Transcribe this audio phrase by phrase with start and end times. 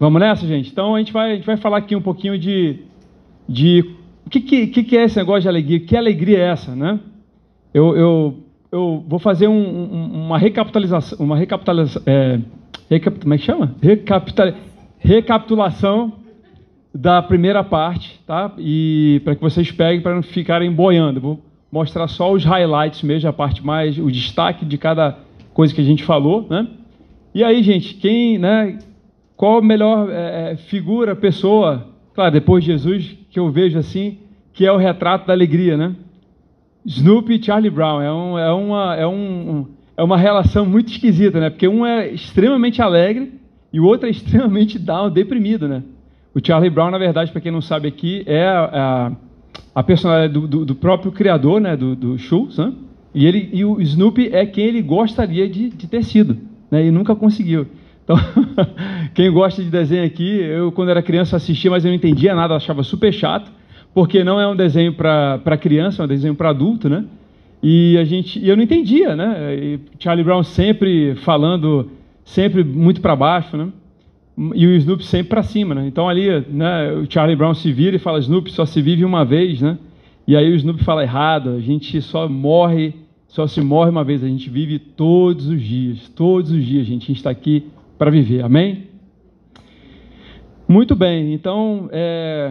[0.00, 0.68] Vamos nessa, gente?
[0.68, 2.80] Então a gente vai, a gente vai falar aqui um pouquinho de.
[3.48, 3.84] de
[4.26, 5.78] o que, que, que é esse negócio de alegria?
[5.78, 6.98] Que alegria é essa, né?
[7.74, 8.34] Eu, eu,
[8.70, 12.38] eu vou fazer um, um, uma recapitalização, uma recapitalização, é,
[12.88, 13.74] recap, como é que chama?
[13.82, 14.52] Recapital,
[14.98, 16.12] recapitulação
[16.94, 18.52] da primeira parte, tá?
[18.56, 23.28] E para que vocês peguem para não ficarem boiando, vou mostrar só os highlights mesmo,
[23.28, 25.18] a parte mais, o destaque de cada
[25.52, 26.68] coisa que a gente falou, né?
[27.34, 28.78] E aí, gente, quem, né?
[29.36, 34.18] Qual a melhor é, é figura, pessoa, claro, depois de Jesus, que eu vejo assim,
[34.52, 35.96] que é o retrato da alegria, né?
[36.86, 38.00] Snoopy e Charlie Brown.
[38.00, 41.50] É, um, é, uma, é, um, é uma relação muito esquisita, né?
[41.50, 43.32] Porque um é extremamente alegre
[43.72, 45.82] e o outro é extremamente down, deprimido, né?
[46.34, 49.12] O Charlie Brown, na verdade, para quem não sabe aqui, é a, a,
[49.76, 51.76] a personalidade do, do, do, próprio criador, né?
[51.76, 52.72] Do, do Schultz, né?
[53.14, 56.36] E, ele, e o Snoopy é quem ele gostaria de, de ter sido,
[56.70, 56.84] né?
[56.84, 57.66] E nunca conseguiu.
[58.02, 58.16] Então,
[59.14, 62.56] quem gosta de desenho aqui, eu quando era criança assistia, mas eu não entendia nada,
[62.56, 63.50] achava super chato
[63.94, 67.04] porque não é um desenho para criança, é um desenho para adulto, né?
[67.62, 69.54] E a gente, e eu não entendia, né?
[69.54, 71.88] E Charlie Brown sempre falando,
[72.24, 73.68] sempre muito para baixo, né?
[74.54, 75.86] E o Snoopy sempre para cima, né?
[75.86, 76.92] Então ali, né?
[76.92, 79.78] O Charlie Brown se vira e fala: Snoopy só se vive uma vez, né?
[80.26, 81.50] E aí o Snoopy fala errado.
[81.50, 82.94] A gente só morre,
[83.28, 84.24] só se morre uma vez.
[84.24, 86.82] A gente vive todos os dias, todos os dias.
[86.82, 87.64] A gente está aqui
[87.96, 88.42] para viver.
[88.42, 88.88] Amém?
[90.66, 91.32] Muito bem.
[91.32, 92.50] Então, é,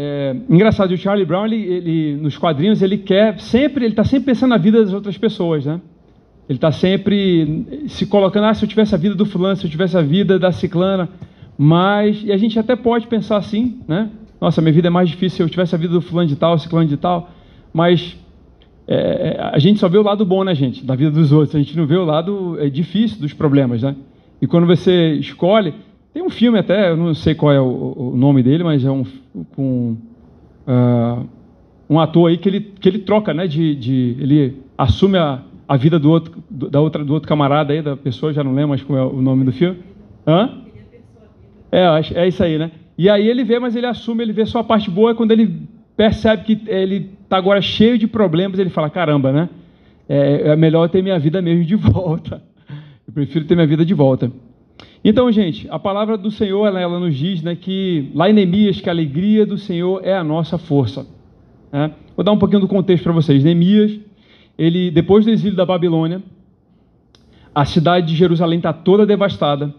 [0.00, 4.26] é, engraçado, o Charlie Brown, ele, ele, nos quadrinhos, ele quer sempre, ele está sempre
[4.26, 5.80] pensando na vida das outras pessoas, né?
[6.48, 9.70] Ele está sempre se colocando, ah, se eu tivesse a vida do fulano, se eu
[9.70, 11.08] tivesse a vida da ciclana,
[11.58, 14.08] mas, e a gente até pode pensar assim, né?
[14.40, 16.56] Nossa, minha vida é mais difícil se eu tivesse a vida do fulano de tal,
[16.60, 17.30] ciclano de tal,
[17.74, 18.16] mas
[18.86, 21.58] é, a gente só vê o lado bom, né, gente, da vida dos outros, a
[21.58, 23.96] gente não vê o lado é, difícil dos problemas, né?
[24.40, 25.74] E quando você escolhe,
[26.12, 28.90] tem um filme até, eu não sei qual é o, o nome dele, mas é
[28.90, 29.04] um
[29.54, 29.96] com
[30.66, 31.26] uh,
[31.88, 33.46] um ator aí que ele, que ele troca, né?
[33.46, 37.82] De, de ele assume a, a vida do outro, da outra, do outro camarada aí,
[37.82, 39.78] da pessoa, já não lembro mais qual é o nome do filme.
[40.26, 40.62] Hã?
[41.70, 42.70] É, é isso aí, né?
[42.96, 45.68] E aí ele vê, mas ele assume, ele vê só a parte boa, quando ele
[45.96, 49.48] percebe que ele está agora cheio de problemas, ele fala, caramba, né?
[50.08, 52.42] É, é melhor ter minha vida mesmo de volta.
[53.06, 54.30] Eu prefiro ter minha vida de volta.
[55.04, 58.80] Então, gente, a palavra do Senhor, ela, ela nos diz né, que lá em Neemias,
[58.80, 61.06] que a alegria do Senhor é a nossa força.
[61.72, 61.92] Né?
[62.16, 63.44] Vou dar um pouquinho do contexto para vocês.
[63.44, 63.98] Neemias,
[64.58, 66.22] ele, depois do exílio da Babilônia,
[67.54, 69.72] a cidade de Jerusalém está toda devastada.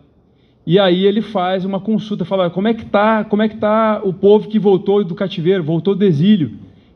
[0.66, 4.02] E aí ele faz uma consulta, fala como é que está, como é que tá
[4.04, 6.52] o povo que voltou do cativeiro, voltou do exílio,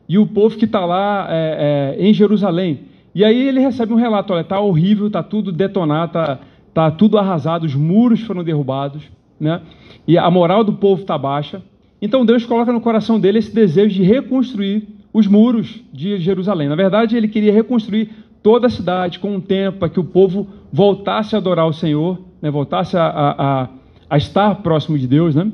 [0.08, 2.80] e o povo que está lá é, é, em Jerusalém.
[3.14, 6.38] E aí ele recebe um relato, olha, está horrível, está tudo detonado, está
[6.74, 9.04] está tudo arrasado, os muros foram derrubados,
[9.38, 9.62] né?
[10.08, 11.62] e a moral do povo está baixa.
[12.02, 16.68] Então Deus coloca no coração dele esse desejo de reconstruir os muros de Jerusalém.
[16.68, 18.10] Na verdade, ele queria reconstruir
[18.42, 22.20] toda a cidade com um tempo para que o povo voltasse a adorar o Senhor,
[22.42, 22.50] né?
[22.50, 23.68] voltasse a, a,
[24.10, 25.36] a, estar próximo de Deus.
[25.36, 25.52] Né?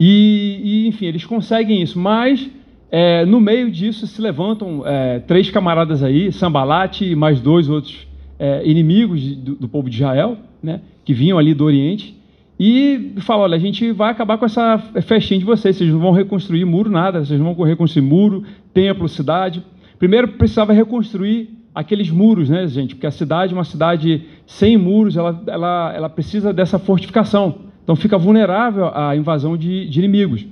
[0.00, 2.50] E, e enfim, eles conseguem isso, mas
[2.90, 8.10] é, no meio disso se levantam é, três camaradas aí, Sambalate e mais dois outros
[8.42, 12.20] é, inimigos do, do, povo de Israel, né, que vinham ali do Oriente,
[12.58, 16.10] e fala: olha, a gente vai acabar com essa festinha de vocês, vocês não vão
[16.10, 18.42] reconstruir muro, nada, vocês não vão reconstruir muro,
[18.74, 19.62] templo, cidade.
[19.96, 22.96] Primeiro precisava reconstruir aqueles muros, né, gente?
[22.96, 27.60] Porque a cidade, uma cidade sem muros, ela, ela, ela precisa dessa fortificação.
[27.84, 30.44] Então fica vulnerável à invasão de, de inimigos.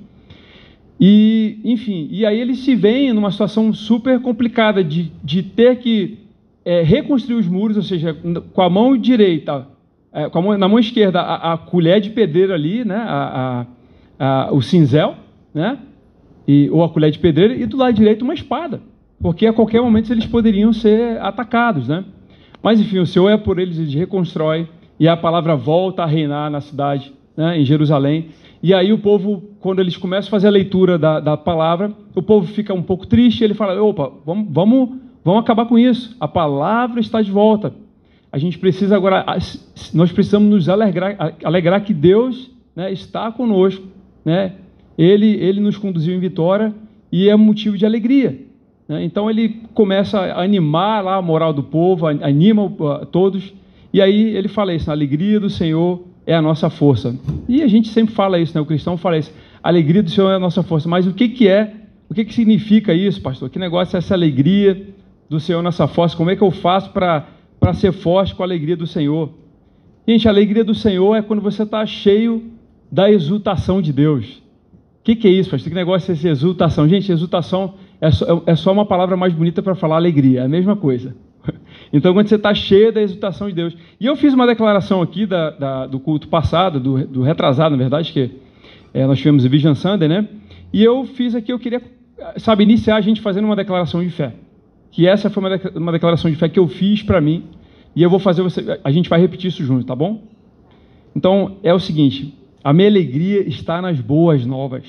[1.01, 6.30] E, enfim, e aí eles se veem numa situação super complicada de, de ter que
[6.65, 8.17] é, reconstruir os muros, ou seja,
[8.53, 9.67] com a mão direita,
[10.13, 13.67] é, com a mão, na mão esquerda, a, a, colher de pedreiro ali, né, a,
[14.19, 15.17] a, o cinzel,
[15.55, 15.79] né,
[16.47, 18.81] e, ou a colher de pedreiro, e do lado direito uma espada,
[19.21, 21.89] porque a qualquer momento eles poderiam ser atacados.
[21.89, 22.05] Né?
[22.63, 24.69] Mas, enfim, o Senhor é por eles, eles reconstrói,
[24.99, 28.29] e a palavra volta a reinar na cidade, né, em Jerusalém.
[28.63, 32.21] E aí o povo, quando eles começam a fazer a leitura da, da palavra, o
[32.21, 34.91] povo fica um pouco triste, ele fala, opa, vamos, vamos,
[35.25, 37.75] vamos acabar com isso, a palavra está de volta.
[38.33, 39.25] A gente precisa agora,
[39.93, 43.85] nós precisamos nos alegrar, alegrar que Deus né, está conosco,
[44.25, 44.53] né?
[44.97, 46.75] Ele, ele nos conduziu em vitória
[47.11, 48.39] e é motivo de alegria.
[48.87, 49.05] Né?
[49.05, 52.71] Então ele começa a animar lá a moral do povo, anima
[53.11, 53.53] todos,
[53.93, 57.19] e aí ele fala isso, a alegria do Senhor é a nossa força.
[57.49, 58.61] E a gente sempre fala isso, né?
[58.61, 59.33] o cristão fala isso,
[59.63, 60.89] a alegria do Senhor é a nossa força.
[60.89, 61.75] Mas o que, que é,
[62.09, 63.49] o que, que significa isso, pastor?
[63.51, 64.87] Que negócio é essa alegria
[65.31, 66.17] do Senhor, nossa força?
[66.17, 67.25] Como é que eu faço para
[67.75, 69.31] ser forte com a alegria do Senhor?
[70.07, 72.51] Gente, a alegria do Senhor é quando você está cheio
[72.91, 74.43] da exultação de Deus.
[75.01, 75.69] O que, que, é isso, pastor?
[75.71, 76.89] Que negócio é essa exultação?
[76.89, 80.49] Gente, exultação é só, é só uma palavra mais bonita para falar alegria, é a
[80.49, 81.15] mesma coisa.
[81.93, 83.77] Então, quando você está cheio da exultação de Deus.
[83.99, 87.79] E eu fiz uma declaração aqui da, da, do culto passado, do, do, retrasado, na
[87.79, 88.31] verdade, que
[88.95, 90.29] é, nós tivemos o Vision Sunday, né?
[90.73, 91.83] E eu fiz aqui, eu queria,
[92.37, 94.35] sabe, iniciar a gente fazendo uma declaração de fé.
[94.91, 95.43] Que essa foi
[95.75, 97.45] uma, declaração de fé que eu fiz para mim.
[97.95, 98.81] E eu vou fazer você.
[98.83, 100.23] A gente vai repetir isso junto, tá bom?
[101.15, 104.85] Então, é o seguinte: a minha alegria está nas boas novas.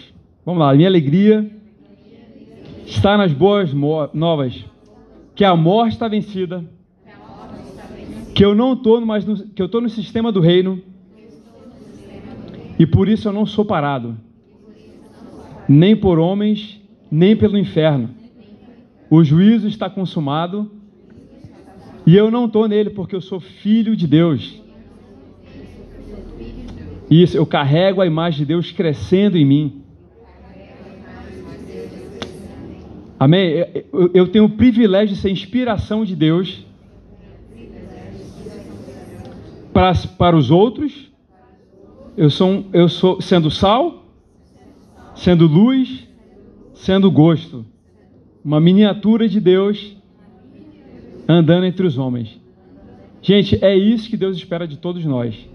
[0.45, 1.49] Vamos lá, a minha alegria
[2.85, 4.65] está nas boas novas.
[5.35, 6.65] Que a morte está vencida
[8.33, 10.81] que eu não estou mais no, que eu estou no sistema do reino
[12.79, 14.17] e por isso eu não sou parado,
[15.67, 16.81] nem por homens,
[17.11, 18.09] nem pelo inferno.
[19.11, 20.71] O juízo está consumado
[22.07, 24.63] e eu não estou nele porque eu sou filho de Deus.
[27.09, 29.81] Isso, eu carrego a imagem de Deus crescendo em mim.
[33.19, 33.65] Amém?
[34.13, 36.65] Eu, tenho o privilégio de ser inspiração de Deus
[39.73, 41.11] para, para os outros,
[42.15, 44.05] eu sou, eu sou sendo sal,
[45.13, 46.07] sendo luz,
[46.73, 47.65] sendo gosto.
[48.43, 49.95] Uma miniatura de Deus
[51.27, 52.39] andando entre os homens.
[53.21, 55.49] Gente, é isso que Deus espera de todos nós.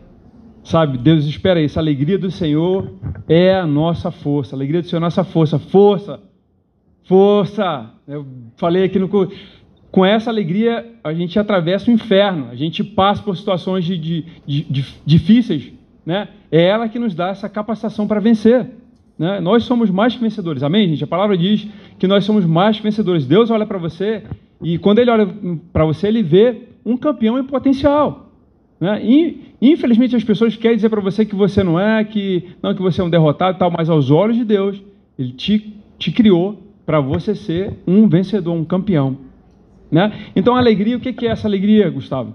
[0.62, 1.78] Sabe, Deus espera isso.
[1.78, 2.92] A alegria do Senhor
[3.28, 4.54] é a nossa força.
[4.54, 5.58] A alegria do Senhor é a nossa força.
[5.58, 6.20] Força!
[7.04, 7.90] Força!
[8.06, 9.08] Eu falei aqui no
[9.90, 14.24] com essa alegria, a gente atravessa o inferno, a gente passa por situações de, de,
[14.46, 15.72] de, difíceis.
[16.04, 16.28] Né?
[16.52, 18.68] É ela que nos dá essa capacitação para vencer.
[19.18, 19.40] Né?
[19.40, 21.04] Nós somos mais que vencedores, amém, gente?
[21.04, 21.66] A palavra diz
[21.98, 23.26] que nós somos mais que vencedores.
[23.26, 24.22] Deus olha para você
[24.62, 25.28] e quando Ele olha
[25.72, 28.30] para você, Ele vê um campeão em potencial.
[28.78, 29.02] Né?
[29.02, 32.82] E, infelizmente, as pessoas querem dizer para você que você não é, que não que
[32.82, 34.82] você é um derrotado tal, mas aos olhos de Deus,
[35.18, 39.18] Ele te, te criou para você ser um vencedor, um campeão.
[39.90, 40.12] Né?
[40.34, 42.34] Então, a alegria, o que é essa alegria, Gustavo?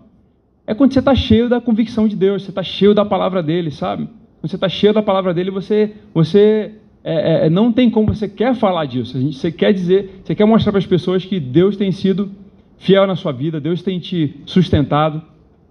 [0.66, 3.72] É quando você está cheio da convicção de Deus, você está cheio da palavra dele,
[3.72, 4.08] sabe?
[4.42, 6.72] Você está cheio da palavra dele, você, você
[7.04, 9.20] é, é, não tem como você quer falar disso.
[9.32, 12.32] Você quer dizer, você quer mostrar para as pessoas que Deus tem sido
[12.78, 15.22] fiel na sua vida, Deus tem te sustentado,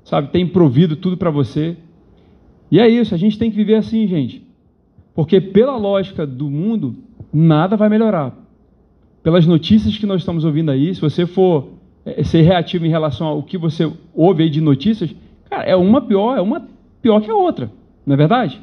[0.05, 0.29] sabe?
[0.29, 1.77] Tem provido tudo para você.
[2.71, 4.47] E é isso, a gente tem que viver assim, gente.
[5.15, 6.95] Porque pela lógica do mundo,
[7.33, 8.41] nada vai melhorar
[9.23, 11.69] pelas notícias que nós estamos ouvindo aí, se você for
[12.05, 15.15] é, ser reativo em relação ao que você ouve aí de notícias,
[15.49, 16.67] cara, é uma pior, é uma
[17.03, 17.71] pior que a outra,
[18.11, 18.61] não é verdade?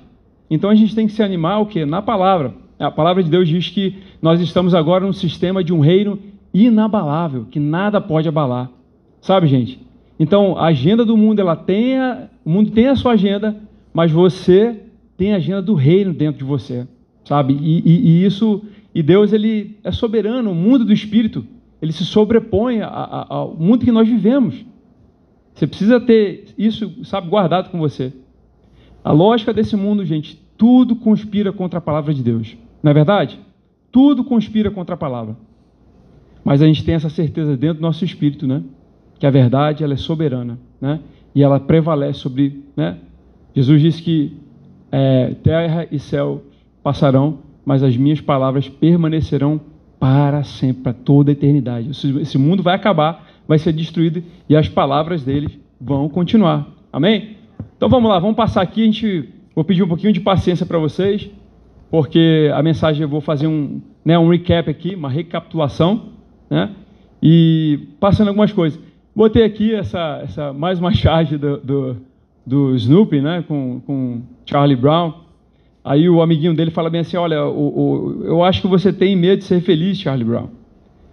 [0.49, 1.85] Então a gente tem que se animar o quê?
[1.85, 2.53] Na palavra.
[2.77, 6.19] A palavra de Deus diz que nós estamos agora num sistema de um reino
[6.53, 8.69] inabalável, que nada pode abalar.
[9.21, 9.79] Sabe, gente?
[10.19, 13.55] Então, a agenda do mundo, ela tem a, o mundo tem a sua agenda,
[13.93, 14.81] mas você
[15.15, 16.85] tem a agenda do reino dentro de você,
[17.23, 17.57] sabe?
[17.61, 18.61] E, e, e isso
[18.93, 21.45] e Deus ele é soberano, o mundo do espírito,
[21.81, 24.65] ele se sobrepõe ao mundo que nós vivemos.
[25.53, 28.11] Você precisa ter isso, sabe, guardado com você.
[29.07, 32.57] A lógica desse mundo, gente, tudo conspira contra a palavra de Deus.
[32.83, 33.39] Não é verdade?
[33.89, 35.37] Tudo conspira contra a palavra.
[36.43, 38.61] Mas a gente tem essa certeza dentro do nosso espírito, né?
[39.17, 40.99] Que a verdade ela é soberana, né?
[41.33, 42.97] E ela prevalece sobre, né?
[43.55, 44.35] Jesus disse que
[44.91, 46.43] é, terra e céu
[46.83, 49.61] passarão, mas as minhas palavras permanecerão
[49.97, 51.91] para sempre, para toda a eternidade.
[51.91, 56.67] Esse mundo vai acabar, vai ser destruído e as palavras deles vão continuar.
[56.91, 57.36] Amém?
[57.77, 58.81] Então vamos lá, vamos passar aqui.
[58.81, 61.29] A gente vou pedir um pouquinho de paciência para vocês,
[61.91, 66.09] porque a mensagem eu vou fazer um, né, um recap aqui, uma recapitulação,
[66.49, 66.71] né?
[67.21, 68.79] E passando algumas coisas.
[69.15, 71.97] Botei aqui essa, essa mais uma charge do, do,
[72.45, 75.13] do Snoopy, né, com, com Charlie Brown.
[75.83, 79.15] Aí o amiguinho dele fala bem assim: Olha, o, o, eu acho que você tem
[79.15, 80.49] medo de ser feliz, Charlie Brown.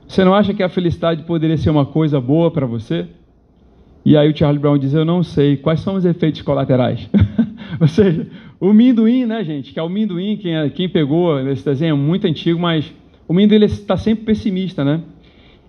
[0.08, 3.06] Você não acha que a felicidade poderia ser uma coisa boa para você?
[4.04, 5.56] E aí o Charlie Brown diz: Eu não sei.
[5.56, 7.08] Quais são os efeitos colaterais?
[7.80, 8.26] Ou seja,
[8.60, 9.72] o minduim, né, gente?
[9.72, 12.92] Que é o minduim, quem, é, quem pegou esse desenho é muito antigo, mas
[13.26, 15.00] o minduim está sempre pessimista, né?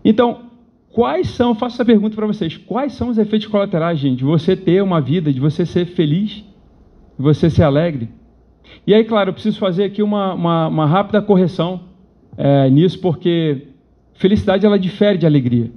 [0.03, 0.41] Então,
[0.91, 4.55] quais são, faço essa pergunta para vocês: quais são os efeitos colaterais, gente, de você
[4.55, 6.31] ter uma vida, de você ser feliz,
[7.17, 8.09] de você ser alegre?
[8.85, 11.81] E aí, claro, eu preciso fazer aqui uma, uma, uma rápida correção
[12.37, 13.67] é, nisso, porque
[14.13, 15.71] felicidade ela difere de alegria.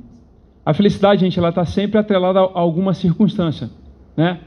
[0.69, 3.71] A felicidade, gente, ela está sempre atrelada a alguma circunstância,
[4.15, 4.39] né?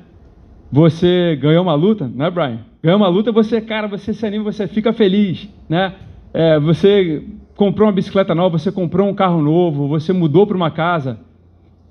[0.71, 2.59] Você ganhou uma luta, né, Brian?
[2.83, 5.95] Ganhou uma luta, você, cara, você se anima, você fica feliz, né?
[6.31, 7.23] É, você
[7.55, 11.17] comprou uma bicicleta nova, você comprou um carro novo, você mudou para uma casa.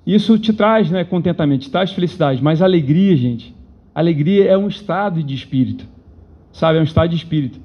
[0.06, 3.52] Isso te traz, né, contentamento, te traz felicidade, mas alegria, gente,
[3.92, 5.88] alegria é um estado de espírito,
[6.52, 6.78] sabe?
[6.78, 7.58] É um estado de espírito.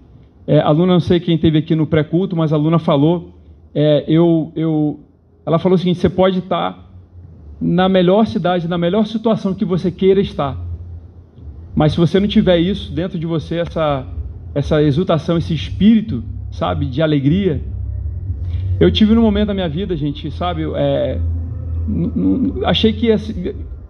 [0.47, 3.35] É, aluna, não sei quem teve aqui no pré-culto, mas a aluna falou
[3.75, 5.01] é, eu, eu,
[5.45, 6.91] ela falou o seguinte: você pode estar
[7.61, 10.57] na melhor cidade, na melhor situação que você queira estar,
[11.75, 14.05] mas se você não tiver isso dentro de você, essa,
[14.53, 17.61] essa exultação, esse espírito, sabe, de alegria.
[18.79, 21.19] Eu tive num momento da minha vida, gente, sabe, é,
[22.65, 23.17] achei que ia,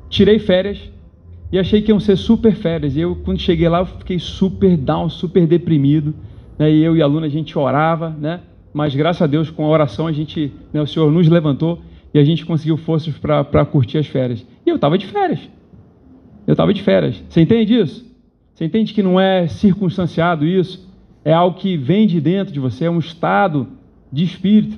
[0.10, 0.80] tirei férias
[1.52, 2.96] e achei que iam ser super férias.
[2.96, 6.14] E eu, quando cheguei lá, eu fiquei super down, super deprimido.
[6.58, 6.72] Né?
[6.72, 8.42] E eu e a aluna, a gente orava, né?
[8.76, 11.82] Mas graças a Deus, com a oração, a gente, né, o Senhor nos levantou
[12.14, 14.46] e a gente conseguiu forças para curtir as férias.
[14.66, 15.40] E eu estava de férias.
[16.46, 17.24] Eu estava de férias.
[17.30, 18.06] Você entende isso?
[18.54, 20.86] Você entende que não é circunstanciado isso?
[21.24, 23.66] É algo que vem de dentro de você, é um estado
[24.12, 24.78] de espírito.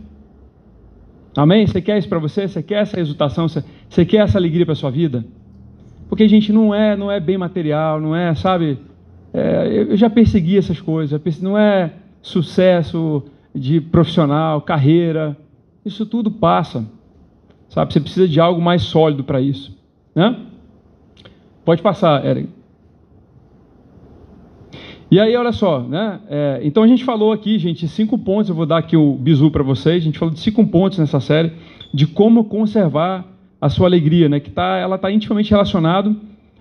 [1.36, 1.66] Amém?
[1.66, 2.48] Você quer isso para você?
[2.48, 3.48] Você quer essa exultação?
[3.48, 5.26] Você quer essa alegria para sua vida?
[6.08, 8.78] Porque a gente não é, não é bem material, não é, sabe?
[9.34, 11.20] É, eu já persegui essas coisas.
[11.42, 13.24] Não é sucesso
[13.58, 15.38] de profissional, carreira,
[15.86, 16.86] isso tudo passa.
[17.70, 19.78] Sabe, você precisa de algo mais sólido para isso.
[20.16, 20.36] Né?
[21.66, 22.50] Pode passar, Eric.
[25.10, 26.20] E aí, olha só, né?
[26.30, 28.50] É, então a gente falou aqui, gente, cinco pontos.
[28.50, 30.04] Eu vou dar aqui o bizu para vocês.
[30.04, 31.54] A gente falou de cinco pontos nessa série
[31.94, 33.26] de como conservar
[33.60, 34.40] a sua alegria, né?
[34.40, 36.16] Que tá, ela está intimamente relacionado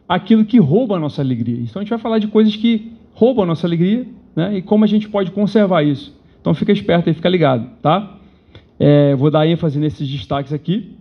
[0.08, 1.60] àquilo que rouba a nossa alegria.
[1.60, 4.58] Então a gente vai falar de coisas que roubam a nossa alegria, né?
[4.58, 6.15] E como a gente pode conservar isso.
[6.46, 8.18] Então fica esperto aí, fica ligado, tá?
[8.78, 10.94] É, vou dar ênfase nesses destaques aqui.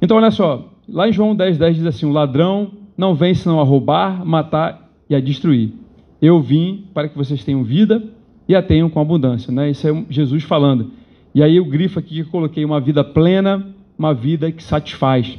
[0.00, 3.60] Então olha só, lá em João 10, 10 diz assim: o ladrão não vem senão
[3.60, 5.74] a roubar, matar e a destruir.
[6.22, 8.02] Eu vim para que vocês tenham vida
[8.48, 9.52] e a tenham com abundância.
[9.52, 9.68] Né?
[9.68, 10.92] Isso é Jesus falando.
[11.34, 13.66] E aí o grifo aqui que eu coloquei, uma vida plena,
[13.98, 15.38] uma vida que satisfaz.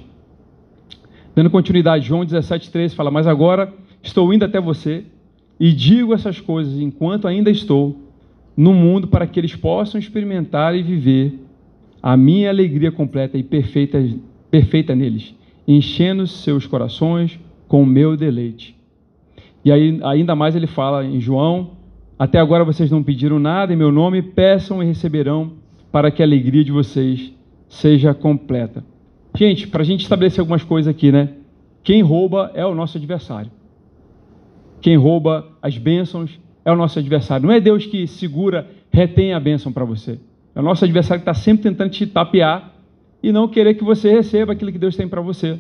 [1.35, 3.73] Dando continuidade, João 17, 13 fala, mas agora
[4.03, 5.03] estou indo até você
[5.59, 8.06] e digo essas coisas enquanto ainda estou
[8.57, 11.39] no mundo para que eles possam experimentar e viver
[12.01, 14.03] a minha alegria completa e perfeita,
[14.49, 15.35] perfeita neles,
[15.67, 18.75] enchendo seus corações com o meu deleite.
[19.63, 21.71] E aí, ainda mais ele fala em João:
[22.17, 25.53] Até agora vocês não pediram nada em meu nome, peçam e receberão,
[25.91, 27.33] para que a alegria de vocês
[27.67, 28.83] seja completa.
[29.35, 31.29] Gente, para a gente estabelecer algumas coisas aqui, né?
[31.83, 33.51] Quem rouba é o nosso adversário.
[34.81, 37.47] Quem rouba as bênçãos é o nosso adversário.
[37.47, 40.19] Não é Deus que segura, retém a bênção para você.
[40.53, 42.73] É o nosso adversário que está sempre tentando te tapear
[43.23, 45.57] e não querer que você receba aquilo que Deus tem para você.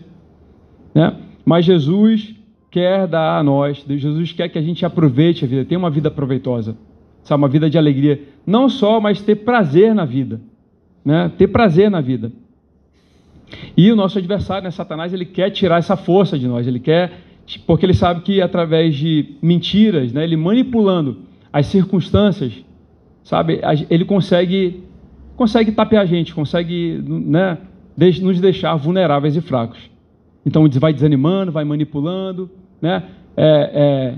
[0.93, 1.15] Né?
[1.45, 2.35] Mas Jesus
[2.69, 6.11] quer dar a nós, Jesus quer que a gente aproveite a vida, tenha uma vida
[6.11, 6.75] proveitosa,
[7.23, 7.41] sabe?
[7.41, 8.23] uma vida de alegria.
[8.45, 10.41] Não só, mas ter prazer na vida.
[11.05, 11.31] Né?
[11.37, 12.33] Ter prazer na vida.
[13.77, 17.26] E o nosso adversário, né, Satanás, ele quer tirar essa força de nós, ele quer
[17.65, 21.19] porque ele sabe que através de mentiras, né, ele manipulando
[21.51, 22.51] as circunstâncias,
[23.23, 24.83] sabe, ele consegue
[25.37, 27.59] consegue tapear a gente, consegue né,
[28.21, 29.79] nos deixar vulneráveis e fracos.
[30.43, 32.49] Então vai desanimando, vai manipulando,
[32.81, 33.03] né?
[33.35, 34.15] É, é,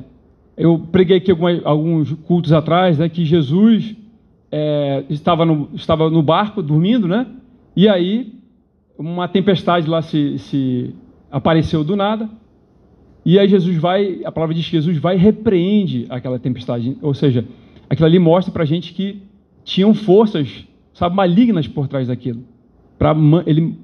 [0.57, 3.95] eu preguei aqui algumas, alguns cultos atrás, né, que Jesus
[4.51, 7.27] é, estava, no, estava no barco dormindo, né?
[7.75, 8.33] E aí
[8.97, 10.95] uma tempestade lá se, se
[11.31, 12.29] apareceu do nada
[13.31, 16.97] e aí Jesus vai, a palavra diz que Jesus vai e repreende aquela tempestade.
[16.99, 17.45] Ou seja,
[17.87, 19.21] aquilo ali mostra para a gente que
[19.63, 22.41] tinham forças, sabe, malignas por trás daquilo.
[22.97, 23.77] Pra, ele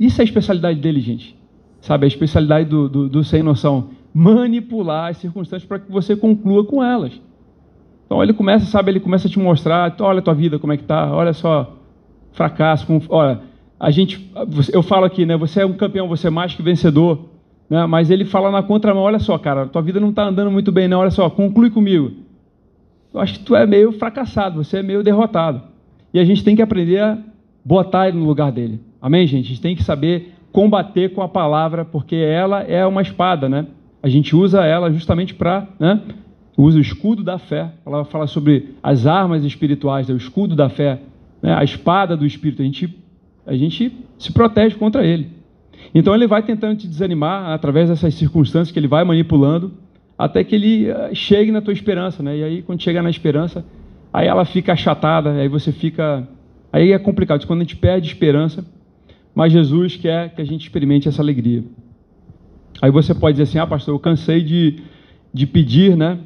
[0.00, 1.36] Isso é a especialidade dele, gente.
[1.78, 3.90] Sabe, a especialidade do, do, do sem noção.
[4.14, 7.20] Manipular as circunstâncias para que você conclua com elas.
[8.06, 10.76] Então ele começa, sabe, ele começa a te mostrar, olha a tua vida como é
[10.78, 11.76] que tá, olha só,
[12.32, 13.42] fracasso, com, olha,
[13.78, 14.32] a gente,
[14.72, 17.35] eu falo aqui, né, você é um campeão, você é mais que vencedor,
[17.68, 20.70] né, mas ele fala na contramão, olha só, cara, tua vida não está andando muito
[20.70, 22.12] bem, não, olha só, conclui comigo.
[23.12, 25.62] Eu acho que tu é meio fracassado, você é meio derrotado.
[26.12, 27.18] E a gente tem que aprender a
[27.64, 28.80] botar ele no lugar dele.
[29.00, 29.46] Amém, gente?
[29.46, 33.66] A gente tem que saber combater com a palavra, porque ela é uma espada, né?
[34.02, 36.00] A gente usa ela justamente para, né?
[36.56, 37.70] Usa o escudo da fé.
[37.84, 40.14] Ela fala sobre as armas espirituais, né?
[40.14, 41.00] o escudo da fé,
[41.42, 41.54] né?
[41.54, 42.62] a espada do espírito.
[42.62, 42.96] A gente,
[43.46, 45.35] a gente se protege contra ele.
[45.94, 49.72] Então ele vai tentando te desanimar através dessas circunstâncias que ele vai manipulando,
[50.18, 52.36] até que ele eh, chegue na tua esperança, né?
[52.36, 53.64] E aí quando chegar na esperança,
[54.12, 56.26] aí ela fica achatada, aí você fica,
[56.72, 57.46] aí é complicado.
[57.46, 58.64] Quando a gente perde esperança,
[59.34, 61.62] mas Jesus quer que a gente experimente essa alegria.
[62.80, 64.76] Aí você pode dizer assim, ah, pastor, eu cansei de,
[65.32, 66.18] de pedir, né?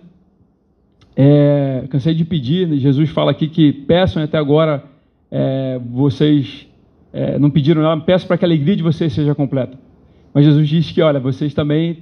[1.16, 2.66] É, cansei de pedir.
[2.69, 2.76] Né?
[2.76, 4.85] Jesus fala aqui que peçam até agora
[5.30, 6.69] é, vocês
[7.12, 9.78] é, não pediram nada, peço para que a alegria de vocês seja completa.
[10.32, 11.98] Mas Jesus diz que, olha, vocês também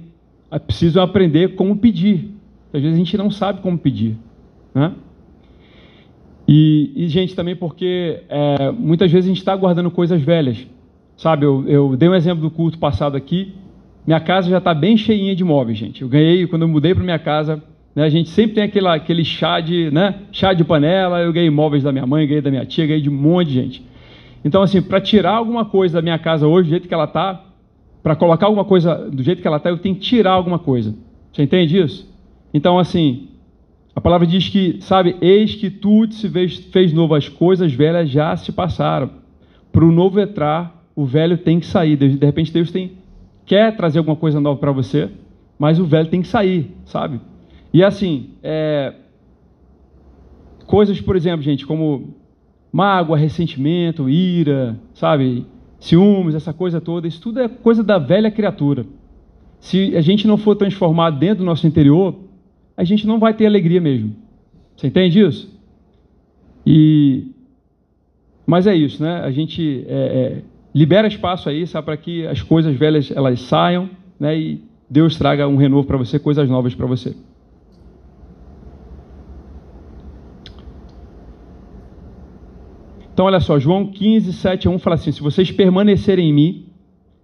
[0.65, 2.31] precisam aprender como pedir.
[2.73, 4.15] Às vezes a gente não sabe como pedir,
[4.73, 4.93] né?
[6.47, 10.65] E, e gente, também porque é, muitas vezes a gente está guardando coisas velhas.
[11.15, 13.53] Sabe, eu, eu dei um exemplo do culto passado aqui.
[14.07, 16.01] Minha casa já está bem cheinha de móveis, gente.
[16.01, 17.61] Eu ganhei, quando eu mudei para minha casa,
[17.95, 21.21] né, a gente sempre tem aquela, aquele chá de, né, chá de panela.
[21.21, 23.53] Eu ganhei móveis da minha mãe, ganhei da minha tia, ganhei de um monte de
[23.53, 23.83] gente.
[24.43, 27.43] Então, assim, para tirar alguma coisa da minha casa hoje, do jeito que ela está,
[28.01, 30.95] para colocar alguma coisa do jeito que ela está, eu tenho que tirar alguma coisa.
[31.33, 32.09] Você entende isso?
[32.53, 33.27] Então, assim,
[33.95, 38.09] a palavra diz que, sabe, eis que tudo se fez, fez novo, as coisas velhas
[38.09, 39.09] já se passaram.
[39.71, 41.95] Para o novo entrar, o velho tem que sair.
[41.95, 42.97] De repente Deus tem
[43.49, 45.09] quer trazer alguma coisa nova para você,
[45.57, 47.19] mas o velho tem que sair, sabe?
[47.73, 48.93] E assim, é,
[50.67, 52.13] coisas, por exemplo, gente, como
[52.71, 55.45] mágoa, ressentimento, ira, sabe?
[55.79, 58.85] Ciúmes, essa coisa toda, isso tudo é coisa da velha criatura.
[59.59, 62.15] Se a gente não for transformado dentro do nosso interior,
[62.75, 64.15] a gente não vai ter alegria mesmo.
[64.75, 65.53] Você entende isso?
[66.65, 67.27] E
[68.45, 69.19] mas é isso, né?
[69.19, 70.41] A gente é, é,
[70.73, 75.47] libera espaço aí, sabe, para que as coisas velhas elas saiam, né, e Deus traga
[75.47, 77.15] um renovo para você, coisas novas para você.
[83.19, 86.65] Então, olha só, João 15, 7 a 1 fala assim: Se vocês permanecerem em mim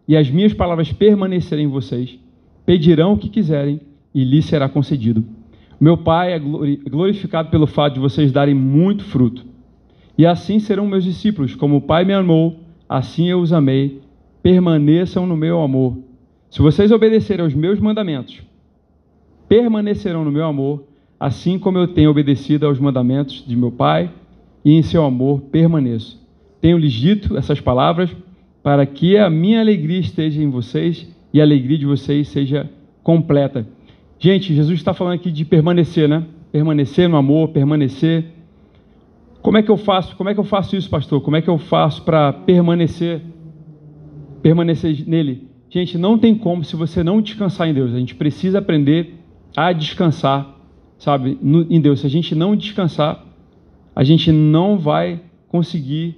[0.06, 2.20] e as minhas palavras permanecerem em vocês,
[2.66, 3.80] pedirão o que quiserem
[4.14, 5.24] e lhes será concedido.
[5.80, 9.46] Meu Pai é glorificado pelo fato de vocês darem muito fruto.
[10.18, 14.02] E assim serão meus discípulos, como o Pai me amou assim eu os amei,
[14.44, 15.98] permaneçam no meu amor.
[16.50, 18.42] Se vocês obedecerem aos meus mandamentos,
[19.48, 20.84] permanecerão no meu amor,
[21.18, 24.12] assim como eu tenho obedecido aos mandamentos de meu Pai,
[24.66, 26.20] e em seu amor permaneço.
[26.60, 28.10] Tenho-lhes dito essas palavras
[28.64, 32.70] para que a minha alegria esteja em vocês e a alegria de vocês seja
[33.04, 33.68] completa.
[34.18, 36.26] Gente, Jesus está falando aqui de permanecer, né?
[36.52, 38.26] Permanecer no amor, permanecer
[39.46, 40.16] como é que eu faço?
[40.16, 41.22] Como é que eu faço isso, pastor?
[41.22, 43.22] Como é que eu faço para permanecer
[44.42, 45.48] permanecer nele?
[45.70, 47.94] Gente, não tem como se você não descansar em Deus.
[47.94, 49.14] A gente precisa aprender
[49.56, 50.56] a descansar,
[50.98, 52.00] sabe, em Deus.
[52.00, 53.24] Se a gente não descansar,
[53.96, 56.18] a gente não vai conseguir,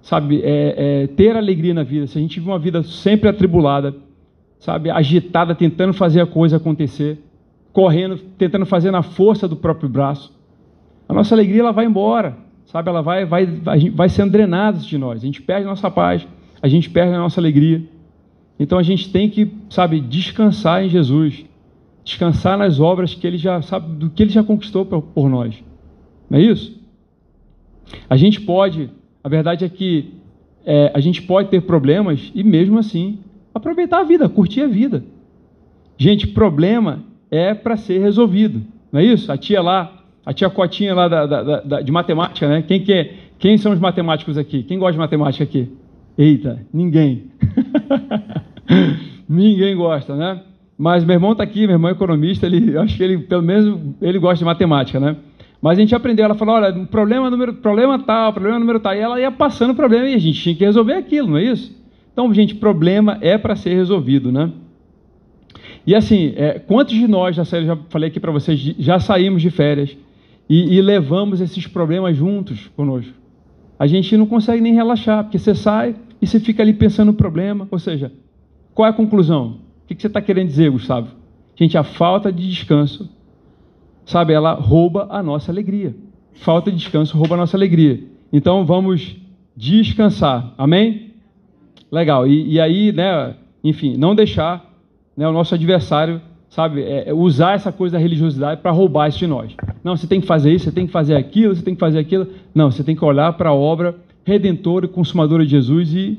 [0.00, 2.06] sabe, é, é, ter alegria na vida.
[2.06, 3.94] Se a gente vive uma vida sempre atribulada,
[4.58, 7.18] sabe, agitada, tentando fazer a coisa acontecer,
[7.72, 10.32] correndo, tentando fazer na força do próprio braço,
[11.08, 15.22] a nossa alegria ela vai embora sabe, ela vai, vai, vai sendo drenada de nós.
[15.22, 16.26] A gente perde a nossa paz,
[16.60, 17.82] a gente perde a nossa alegria.
[18.58, 21.44] Então a gente tem que, sabe, descansar em Jesus,
[22.04, 25.62] descansar nas obras que ele já sabe do que ele já conquistou por nós.
[26.28, 26.78] Não é isso?
[28.08, 28.90] A gente pode,
[29.22, 30.14] a verdade é que
[30.64, 33.18] é, a gente pode ter problemas e mesmo assim
[33.54, 35.04] aproveitar a vida, curtir a vida.
[35.96, 39.30] Gente, problema é para ser resolvido, não é isso?
[39.30, 39.96] A tia lá
[40.26, 42.60] a tia Cotinha lá da, da, da, de matemática, né?
[42.60, 44.64] Quem, que é, quem são os matemáticos aqui?
[44.64, 45.70] Quem gosta de matemática aqui?
[46.18, 47.30] Eita, ninguém.
[49.28, 50.42] ninguém gosta, né?
[50.76, 53.80] Mas meu irmão está aqui, meu irmão é economista, ele, acho que ele, pelo menos,
[54.02, 55.16] ele gosta de matemática, né?
[55.66, 59.00] Mas a gente aprendeu, ela falou, olha, problema número, problema tal, problema número tal, e
[59.00, 61.76] ela ia passando o problema e a gente tinha que resolver aquilo, não é isso?
[62.12, 64.52] Então, gente, problema é para ser resolvido, né?
[65.84, 69.50] E assim, é, quantos de nós, já, já falei aqui para vocês, já saímos de
[69.50, 69.96] férias,
[70.48, 73.12] e, e levamos esses problemas juntos conosco.
[73.76, 77.14] A gente não consegue nem relaxar, porque você sai, e você fica ali pensando no
[77.14, 77.66] problema.
[77.72, 78.12] Ou seja,
[78.72, 79.58] qual é a conclusão?
[79.82, 81.08] O que você está querendo dizer, Gustavo?
[81.56, 83.15] Gente, a falta de descanso,
[84.06, 85.94] sabe, ela rouba a nossa alegria.
[86.32, 88.04] Falta de descanso rouba a nossa alegria.
[88.32, 89.16] Então vamos
[89.54, 90.54] descansar.
[90.56, 91.14] Amém?
[91.90, 92.26] Legal.
[92.26, 94.72] E, e aí, né, enfim, não deixar
[95.16, 99.18] né, o nosso adversário, sabe, é, é usar essa coisa da religiosidade para roubar isso
[99.18, 99.54] de nós.
[99.82, 101.98] Não, você tem que fazer isso, você tem que fazer aquilo, você tem que fazer
[101.98, 102.28] aquilo.
[102.54, 106.18] Não, você tem que olhar para a obra redentora e consumadora de Jesus e,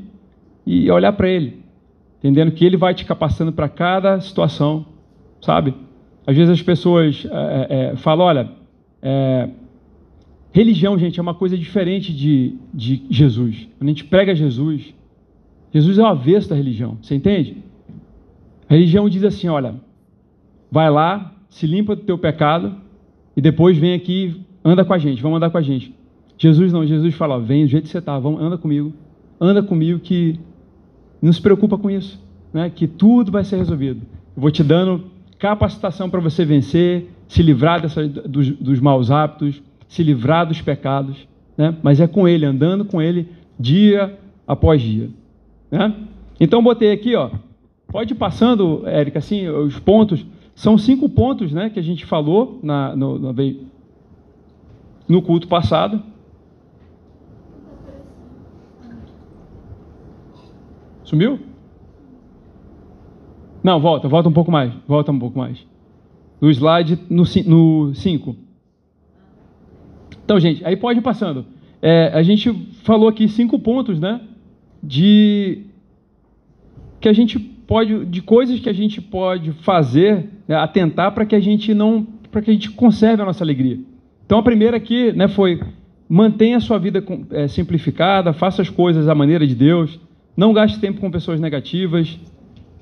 [0.66, 1.62] e olhar para Ele,
[2.20, 4.86] entendendo que Ele vai te capacitando para cada situação,
[5.42, 5.74] sabe?
[6.28, 8.50] Às vezes as pessoas é, é, falam, olha,
[9.02, 9.50] é,
[10.52, 13.66] religião, gente, é uma coisa diferente de, de Jesus.
[13.78, 14.94] Quando a gente prega Jesus,
[15.74, 17.64] Jesus é o avesso da religião, você entende?
[18.70, 19.76] A religião diz assim: olha,
[20.70, 22.76] vai lá, se limpa do teu pecado
[23.36, 25.96] e depois vem aqui, anda com a gente, vamos andar com a gente.
[26.38, 28.92] Jesus não, Jesus fala: vem do jeito que você está, vamos, anda comigo,
[29.40, 30.38] anda comigo que
[31.22, 32.22] não se preocupa com isso,
[32.54, 32.70] né?
[32.70, 34.02] que tudo vai ser resolvido.
[34.36, 39.62] Eu vou te dando capacitação para você vencer, se livrar dessa, dos, dos maus hábitos,
[39.88, 41.76] se livrar dos pecados, né?
[41.82, 45.10] mas é com Ele, andando com Ele dia após dia.
[45.70, 45.94] Né?
[46.40, 47.32] Então botei aqui, ó,
[47.88, 50.26] pode ir passando, Érica, assim, os pontos.
[50.56, 53.34] São cinco pontos né, que a gente falou na, no,
[55.08, 56.02] no culto passado.
[61.04, 61.40] Sumiu?
[63.68, 64.72] Não, volta, volta um pouco mais.
[64.88, 65.58] Volta um pouco mais.
[66.40, 67.26] No slide no
[67.94, 68.36] 5.
[70.24, 71.46] Então, gente, aí pode ir passando.
[71.82, 72.50] É, a gente
[72.84, 74.22] falou aqui cinco pontos, né?
[74.82, 75.66] De
[77.02, 81.36] que a gente pode, de coisas que a gente pode fazer, né, atentar para que
[81.36, 83.78] a gente não, para que a gente conserve a nossa alegria.
[84.26, 85.60] Então, a primeira aqui, né, foi
[86.08, 90.00] mantenha a sua vida é, simplificada, faça as coisas da maneira de Deus,
[90.38, 92.18] não gaste tempo com pessoas negativas,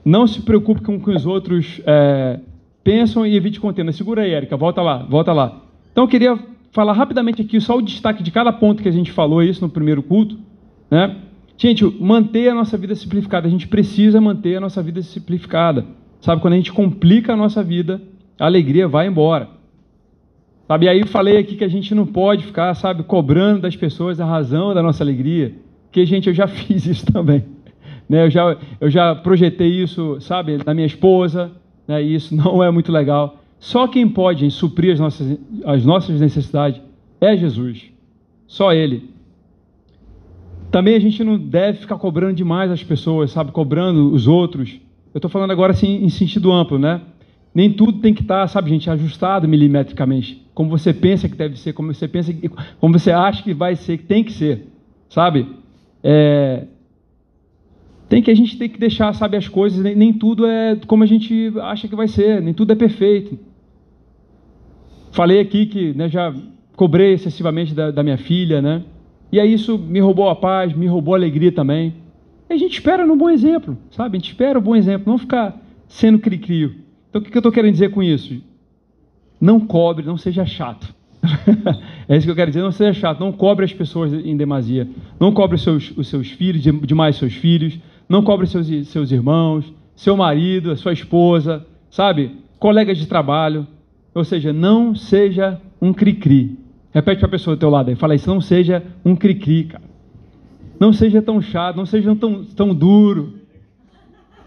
[0.06, 2.40] não se preocupe com o que os outros é,
[2.84, 3.92] pensam e evite contenda.
[3.92, 5.64] Segura aí, Érica, volta lá, volta lá.
[5.92, 6.38] Então eu queria
[6.72, 9.70] falar rapidamente aqui só o destaque de cada ponto que a gente falou isso no
[9.70, 10.38] primeiro culto,
[10.92, 11.16] né?
[11.58, 15.86] Gente, manter a nossa vida simplificada, a gente precisa manter a nossa vida simplificada.
[16.20, 18.02] Sabe, quando a gente complica a nossa vida,
[18.38, 19.50] a alegria vai embora.
[20.68, 24.20] Sabe, e aí falei aqui que a gente não pode ficar, sabe, cobrando das pessoas
[24.20, 25.56] a razão da nossa alegria.
[25.86, 27.55] Porque, gente, eu já fiz isso também.
[28.08, 28.26] Né?
[28.26, 31.52] Eu, já, eu já projetei isso, sabe, na minha esposa,
[31.88, 32.04] né?
[32.04, 33.40] e isso não é muito legal.
[33.60, 36.82] Só quem pode suprir as nossas, as nossas necessidades
[37.20, 37.86] é Jesus.
[38.48, 39.10] Só Ele.
[40.70, 43.52] Também a gente não deve ficar cobrando demais as pessoas, sabe?
[43.52, 44.80] Cobrando os outros.
[45.14, 47.02] Eu estou falando agora assim em sentido amplo, né?
[47.54, 50.46] Nem tudo tem que estar, tá, sabe, gente, ajustado milimetricamente.
[50.54, 52.34] Como você pensa que deve ser, como você pensa,
[52.82, 54.68] como você acha que vai ser, que tem que ser,
[55.08, 55.48] sabe?
[56.04, 56.66] É,
[58.08, 61.04] tem que a gente tem que deixar, sabe, as coisas, nem, nem, tudo é como
[61.04, 63.38] a gente acha que vai ser, nem tudo é perfeito.
[65.12, 66.34] Falei aqui que né, já
[66.76, 68.84] cobrei excessivamente da, da, minha filha, né?
[69.32, 71.96] E aí isso me roubou a paz, me roubou a alegria também.
[72.50, 74.18] E a gente espera no bom exemplo, sabe?
[74.18, 76.76] A gente espera o bom exemplo, não ficar sendo cri-crio.
[77.10, 78.40] Então o que eu estou querendo dizer com isso?
[79.42, 80.94] Não cobre, não seja chato.
[82.08, 84.88] é isso que eu quero dizer, não seja chato, não cobre as pessoas em demasia.
[85.20, 89.74] Não cobre os seus, os seus filhos, demais seus filhos não cobre seus, seus irmãos,
[89.96, 92.32] seu marido, sua esposa, sabe?
[92.60, 93.68] Colegas de trabalho.
[94.14, 96.58] Ou seja, não seja um cri-cri.
[96.94, 99.84] Repete para a pessoa do teu lado aí, fala isso, não seja um cri-cri, cara.
[100.80, 103.34] Não seja tão chato, não seja tão, tão duro.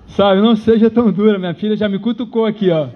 [0.06, 1.38] Sabe, não seja tão dura.
[1.38, 2.88] Minha filha já me cutucou aqui, ó.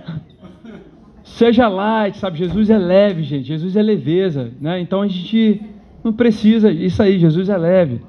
[1.23, 2.39] Seja light, sabe?
[2.39, 3.47] Jesus é leve, gente.
[3.47, 4.81] Jesus é leveza, né?
[4.81, 5.63] Então a gente
[6.03, 7.19] não precisa isso aí.
[7.19, 8.01] Jesus é leve.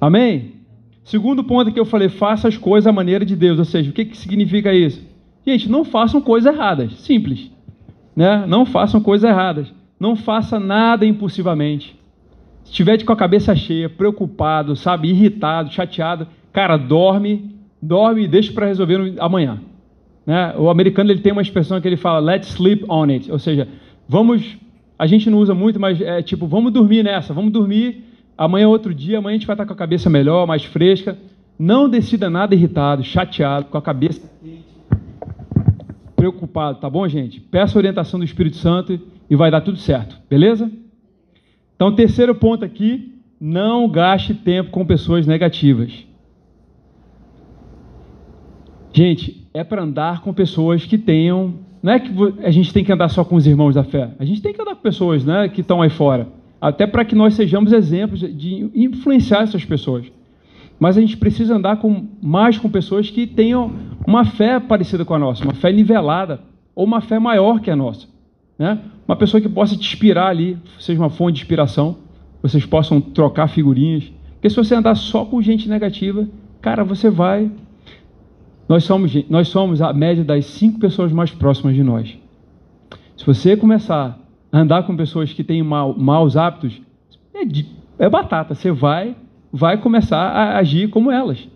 [0.00, 0.51] Amém?
[1.04, 3.58] Segundo ponto que eu falei, faça as coisas à maneira de Deus.
[3.58, 5.02] Ou seja, o que, que significa isso?
[5.46, 6.92] Gente, não façam coisas erradas.
[7.00, 7.50] Simples.
[8.14, 8.44] Né?
[8.46, 9.72] Não façam coisas erradas.
[9.98, 11.96] Não faça nada impulsivamente.
[12.64, 18.52] Se estiver com a cabeça cheia, preocupado, sabe, irritado, chateado, cara, dorme, dorme e deixa
[18.52, 19.60] para resolver amanhã.
[20.24, 20.54] Né?
[20.56, 23.30] O americano ele tem uma expressão que ele fala, let's sleep on it.
[23.30, 23.66] Ou seja,
[24.08, 24.56] vamos,
[24.96, 28.04] a gente não usa muito, mas é tipo, vamos dormir nessa, vamos dormir
[28.36, 31.16] Amanhã é outro dia, amanhã a gente vai estar com a cabeça melhor, mais fresca.
[31.58, 34.30] Não decida nada irritado, chateado, com a cabeça
[36.16, 37.40] preocupado, tá bom, gente?
[37.40, 40.70] Peça a orientação do Espírito Santo e vai dar tudo certo, beleza?
[41.74, 46.06] Então, terceiro ponto aqui, não gaste tempo com pessoas negativas.
[48.92, 51.54] Gente, é para andar com pessoas que tenham.
[51.82, 52.12] Não é que
[52.44, 54.14] a gente tem que andar só com os irmãos da fé.
[54.16, 56.28] A gente tem que andar com pessoas né, que estão aí fora
[56.62, 60.06] até para que nós sejamos exemplos de influenciar essas pessoas.
[60.78, 63.72] mas a gente precisa andar com, mais com pessoas que tenham
[64.06, 66.40] uma fé parecida com a nossa, uma fé nivelada,
[66.74, 68.06] ou uma fé maior que a nossa.
[68.58, 68.78] Né?
[69.06, 71.98] Uma pessoa que possa te inspirar ali, seja uma fonte de inspiração,
[72.40, 74.12] vocês possam trocar figurinhas.
[74.34, 76.28] Porque se você andar só com gente negativa,
[76.60, 77.50] cara, você vai.
[78.68, 82.16] Nós somos, nós somos a média das cinco pessoas mais próximas de nós.
[83.16, 84.18] Se você começar
[84.52, 86.80] andar com pessoas que têm mal, maus hábitos,
[87.32, 87.66] é, de,
[87.98, 88.54] é batata.
[88.54, 89.16] Você vai,
[89.52, 91.48] vai começar a agir como elas,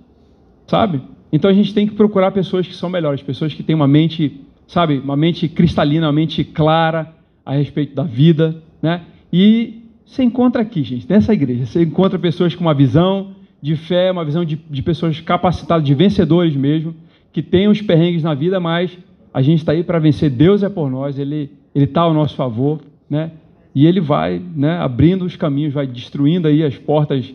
[0.66, 1.02] sabe?
[1.30, 4.40] Então a gente tem que procurar pessoas que são melhores, pessoas que têm uma mente,
[4.66, 7.12] sabe, uma mente cristalina, uma mente clara
[7.44, 9.02] a respeito da vida, né?
[9.32, 14.10] E você encontra aqui, gente, nessa igreja, você encontra pessoas com uma visão de fé,
[14.10, 16.94] uma visão de, de pessoas capacitadas, de vencedores mesmo,
[17.32, 18.96] que têm os perrengues na vida, mas
[19.34, 20.30] a gente está aí para vencer.
[20.30, 21.50] Deus é por nós, Ele
[21.84, 23.32] está ao nosso favor, né?
[23.74, 27.34] E Ele vai né, abrindo os caminhos, vai destruindo aí as portas,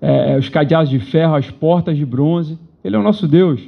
[0.00, 2.58] é, os cadeados de ferro, as portas de bronze.
[2.82, 3.60] Ele é o nosso Deus.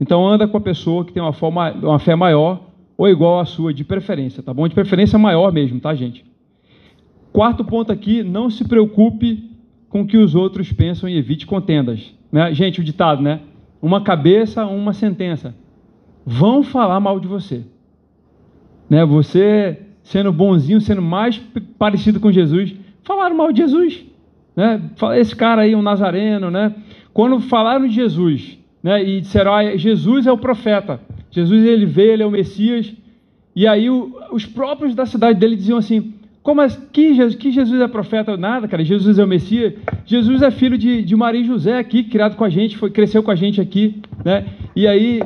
[0.00, 2.60] Então anda com a pessoa que tem uma, forma, uma fé maior
[2.96, 4.66] ou igual à sua, de preferência, tá bom?
[4.66, 6.24] De preferência maior mesmo, tá, gente?
[7.32, 9.50] Quarto ponto aqui, não se preocupe
[9.88, 12.14] com o que os outros pensam e evite contendas.
[12.30, 12.54] Né?
[12.54, 13.40] Gente, o ditado, né?
[13.82, 15.54] Uma cabeça, uma sentença.
[16.24, 17.64] Vão falar mal de você.
[18.88, 19.04] Né?
[19.04, 21.40] Você sendo bonzinho, sendo mais
[21.78, 24.04] parecido com Jesus, falaram mal de Jesus.
[24.54, 24.80] Né?
[25.16, 26.74] Esse cara aí, um nazareno, né?
[27.12, 29.02] Quando falaram de Jesus, né?
[29.02, 31.00] E disseram, ah, Jesus é o profeta.
[31.30, 32.92] Jesus ele veio, ele é o Messias.
[33.56, 37.50] E aí o, os próprios da cidade dele diziam assim: como é, que, Jesus, que
[37.50, 38.36] Jesus é profeta?
[38.36, 38.84] Nada, cara.
[38.84, 39.74] Jesus é o Messias.
[40.04, 43.22] Jesus é filho de, de Maria e José aqui, criado com a gente, foi, cresceu
[43.22, 44.44] com a gente aqui, né?
[44.76, 45.22] E aí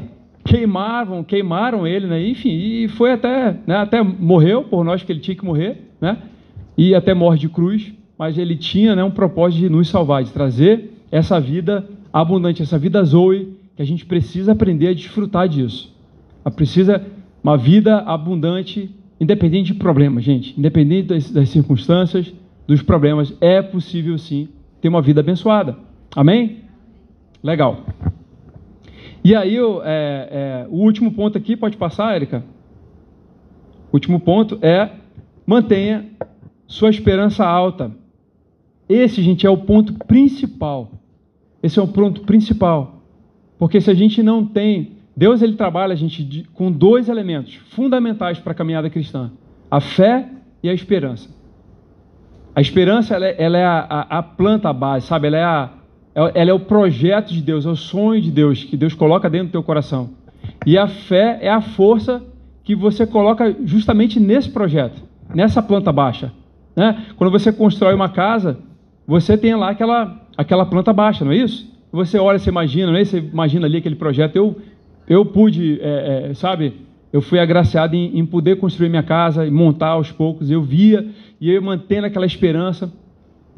[0.49, 2.27] queimavam, queimaram ele, né?
[2.27, 3.77] Enfim, e foi até, né?
[3.77, 6.17] até morreu por nós que ele tinha que morrer, né?
[6.77, 10.33] E até morre de cruz, mas ele tinha, né, um propósito de nos salvar, de
[10.33, 15.95] trazer essa vida abundante, essa vida zoe, que a gente precisa aprender a desfrutar disso.
[16.45, 17.05] A precisa
[17.43, 22.33] uma vida abundante Independente de problemas, gente, independente das, das circunstâncias,
[22.67, 24.49] dos problemas, é possível sim
[24.81, 25.77] ter uma vida abençoada.
[26.15, 26.59] Amém?
[27.43, 27.85] Legal.
[29.29, 32.43] E aí, é, é, o último ponto aqui, pode passar, Érica?
[33.93, 34.89] O último ponto é
[35.47, 36.07] mantenha
[36.67, 37.93] sua esperança alta.
[38.89, 40.93] Esse, gente, é o ponto principal.
[41.63, 43.03] Esse é o ponto principal.
[43.59, 48.39] Porque se a gente não tem Deus ele trabalha a gente com dois elementos fundamentais
[48.39, 49.31] para a caminhada cristã:
[49.71, 50.27] a fé
[50.63, 51.29] e a esperança.
[52.57, 55.27] A esperança ela é, ela é a, a, a, planta base, sabe?
[55.27, 55.71] Ela é, a,
[56.35, 59.49] ela é o projeto de Deus, é o sonho de Deus que Deus coloca dentro
[59.49, 60.11] do teu coração.
[60.67, 62.23] E a fé é a força
[62.65, 65.03] que você coloca justamente nesse projeto,
[65.35, 66.33] nessa planta baixa.
[66.75, 67.07] Né?
[67.17, 68.59] Quando você constrói uma casa,
[69.07, 71.69] você tem lá aquela, aquela planta baixa, não é isso?
[71.91, 73.05] Você olha, você imagina, não é?
[73.05, 74.37] Você imagina ali aquele projeto.
[74.37, 74.57] Eu
[75.09, 76.75] eu pude, é, é, sabe,
[77.13, 80.51] eu fui agraciado em, em, poder construir minha casa e montar aos poucos.
[80.51, 81.09] Eu via
[81.41, 82.93] e eu mantendo aquela esperança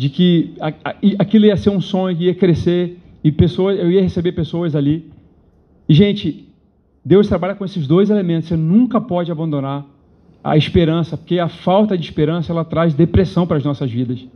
[0.01, 4.01] de que a, a, aquilo ia ser um sonho, ia crescer e pessoas, eu ia
[4.01, 5.13] receber pessoas ali.
[5.87, 6.49] E gente,
[7.05, 8.49] Deus trabalha com esses dois elementos.
[8.49, 9.85] Você nunca pode abandonar
[10.43, 14.27] a esperança, porque a falta de esperança ela traz depressão para as nossas vidas.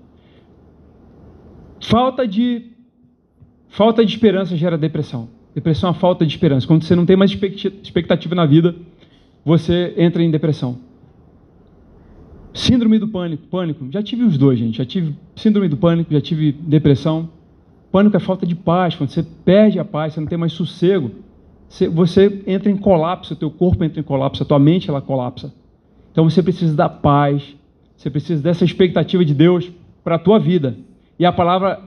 [1.81, 2.67] Falta de
[3.71, 5.31] falta de esperança gera depressão.
[5.55, 6.67] Depressão é uma falta de esperança.
[6.67, 8.75] Quando você não tem mais expectativa na vida,
[9.43, 10.79] você entra em depressão.
[12.55, 13.47] Síndrome do pânico.
[13.49, 13.87] Pânico.
[13.91, 14.79] Já tive os dois, gente.
[14.79, 17.29] Já tive síndrome do pânico, já tive depressão.
[17.93, 18.95] Pânico é falta de paz.
[18.95, 21.11] Quando você perde a paz, você não tem mais sossego.
[21.93, 25.53] Você entra em colapso, o teu corpo entra em colapso, a tua mente ela colapsa.
[26.13, 27.57] Então você precisa da paz.
[27.97, 29.71] Você precisa dessa expectativa de Deus
[30.03, 30.77] para a tua vida.
[31.19, 31.81] E a palavra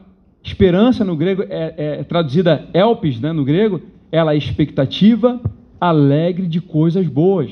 [0.47, 5.41] Esperança no grego é, é traduzida elpis, né, no grego, ela é expectativa
[5.79, 7.51] alegre de coisas boas.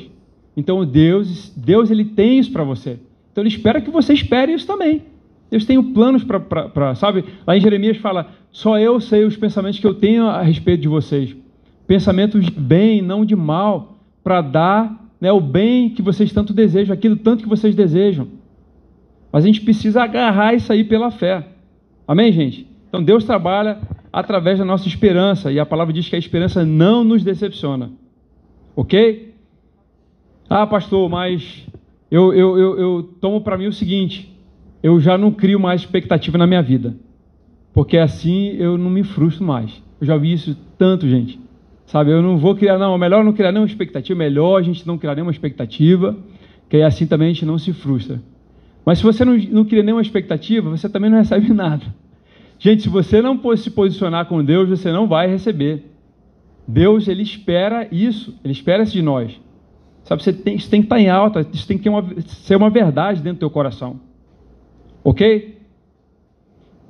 [0.55, 2.99] Então Deus, Deus ele tem isso para você.
[3.31, 5.03] Então ele espera que você espere isso também.
[5.49, 7.25] Deus tem planos para, sabe?
[7.45, 10.87] Lá em Jeremias fala: só eu sei os pensamentos que eu tenho a respeito de
[10.87, 11.35] vocês.
[11.85, 16.93] Pensamentos de bem, não de mal, para dar né, o bem que vocês tanto desejam,
[16.93, 18.27] aquilo tanto que vocês desejam.
[19.31, 21.45] Mas a gente precisa agarrar isso aí pela fé.
[22.07, 22.67] Amém, gente?
[22.87, 23.79] Então Deus trabalha
[24.11, 27.91] através da nossa esperança, e a palavra diz que a esperança não nos decepciona.
[28.75, 29.34] Ok?
[30.49, 31.65] Ah, pastor, mas
[32.09, 34.31] eu, eu, eu, eu tomo para mim o seguinte:
[34.81, 36.95] eu já não crio mais expectativa na minha vida,
[37.73, 39.81] porque assim eu não me frustro mais.
[39.99, 41.39] Eu já vi isso tanto, gente.
[41.85, 44.97] Sabe, eu não vou criar, não, melhor não criar nenhuma expectativa, melhor a gente não
[44.97, 46.17] criar nenhuma expectativa,
[46.67, 48.21] que aí assim também a gente não se frustra.
[48.85, 51.85] Mas se você não, não cria nenhuma expectativa, você também não recebe nada.
[52.57, 55.83] Gente, se você não se posicionar com Deus, você não vai receber.
[56.67, 59.39] Deus, ele espera isso, ele espera isso de nós.
[60.05, 62.69] Sabe, você tem, isso tem que estar em alta, isso tem que uma, ser uma
[62.69, 63.99] verdade dentro do teu coração.
[65.03, 65.57] Ok?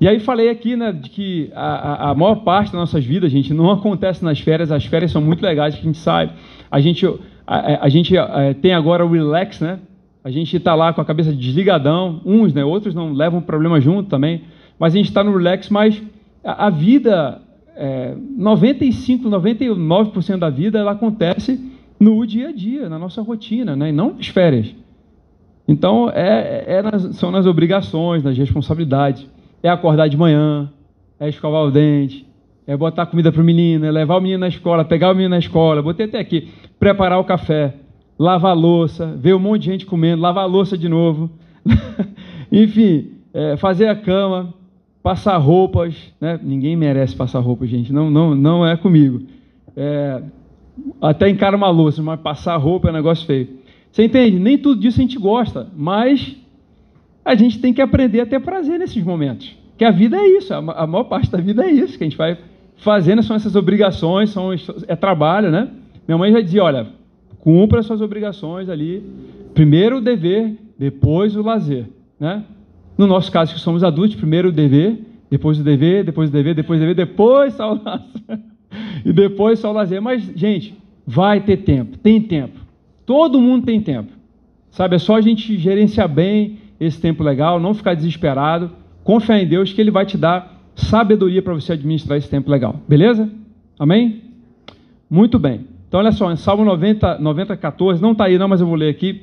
[0.02, 3.54] E aí falei aqui, né, de que a, a, maior parte das nossas vidas, gente,
[3.54, 4.70] não acontece nas férias.
[4.70, 6.30] As férias são muito legais, que a gente sai.
[6.70, 7.08] A gente,
[7.48, 9.80] a, a gente a, tem agora o relax, né?
[10.22, 12.20] A gente está lá com a cabeça desligadão.
[12.26, 12.66] Uns, né?
[12.66, 14.42] Outros não levam problema junto também.
[14.78, 16.04] Mas a gente está no relax, mas
[16.44, 17.42] a, a vida,
[17.78, 23.90] é, 95, 99% da vida, ela acontece no dia a dia, na nossa rotina, né?
[23.90, 24.74] E não nas férias.
[25.68, 29.28] Então, é, é nas, são nas obrigações, nas responsabilidades
[29.64, 30.72] é acordar de manhã,
[31.20, 32.26] é escovar o dente,
[32.68, 35.32] é botar comida para o menino, é levar o menino na escola, pegar o menino
[35.32, 37.74] na escola, botei até aqui, preparar o café,
[38.18, 41.32] lavar a louça, ver um monte de gente comendo, lavar a louça de novo,
[42.52, 44.54] enfim, é, fazer a cama,
[45.02, 46.40] passar roupas, né?
[46.44, 49.24] ninguém merece passar roupa, gente, não, não, não é comigo.
[49.76, 50.22] É,
[51.02, 53.48] até encara uma louça, mas passar roupa é um negócio feio.
[53.92, 54.40] Você entende?
[54.40, 56.36] Nem tudo disso a gente gosta, mas
[57.24, 59.56] a gente tem que aprender a ter prazer nesses momentos.
[59.78, 62.18] Que a vida é isso, a maior parte da vida é isso, que a gente
[62.18, 62.38] vai
[62.78, 64.52] fazendo, são essas obrigações, são,
[64.88, 65.70] é trabalho, né?
[66.08, 66.88] Minha mãe já dizia, olha,
[67.40, 69.04] cumpra as suas obrigações ali,
[69.54, 71.86] primeiro o dever, depois o lazer,
[72.20, 72.44] né?
[72.98, 76.56] No nosso caso, que somos adultos, primeiro o dever, depois o dever, depois o dever,
[76.56, 78.55] depois o dever, depois o lazer.
[79.04, 80.02] E depois só o lazer.
[80.02, 82.60] Mas, gente, vai ter tempo, tem tempo.
[83.06, 84.12] Todo mundo tem tempo.
[84.72, 88.72] Sabe, é só a gente gerenciar bem esse tempo legal, não ficar desesperado,
[89.04, 92.82] confiar em Deus que Ele vai te dar sabedoria para você administrar esse tempo legal.
[92.88, 93.30] Beleza?
[93.80, 94.24] Amém?
[95.10, 95.62] Muito bem.
[95.88, 98.76] Então, olha só, em Salmo 90, 90 14, não está aí não, mas eu vou
[98.76, 99.22] ler aqui.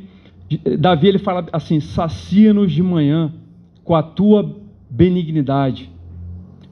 [0.78, 3.32] Davi ele fala assim: sacia-nos de manhã
[3.84, 4.56] com a tua
[4.88, 5.90] benignidade,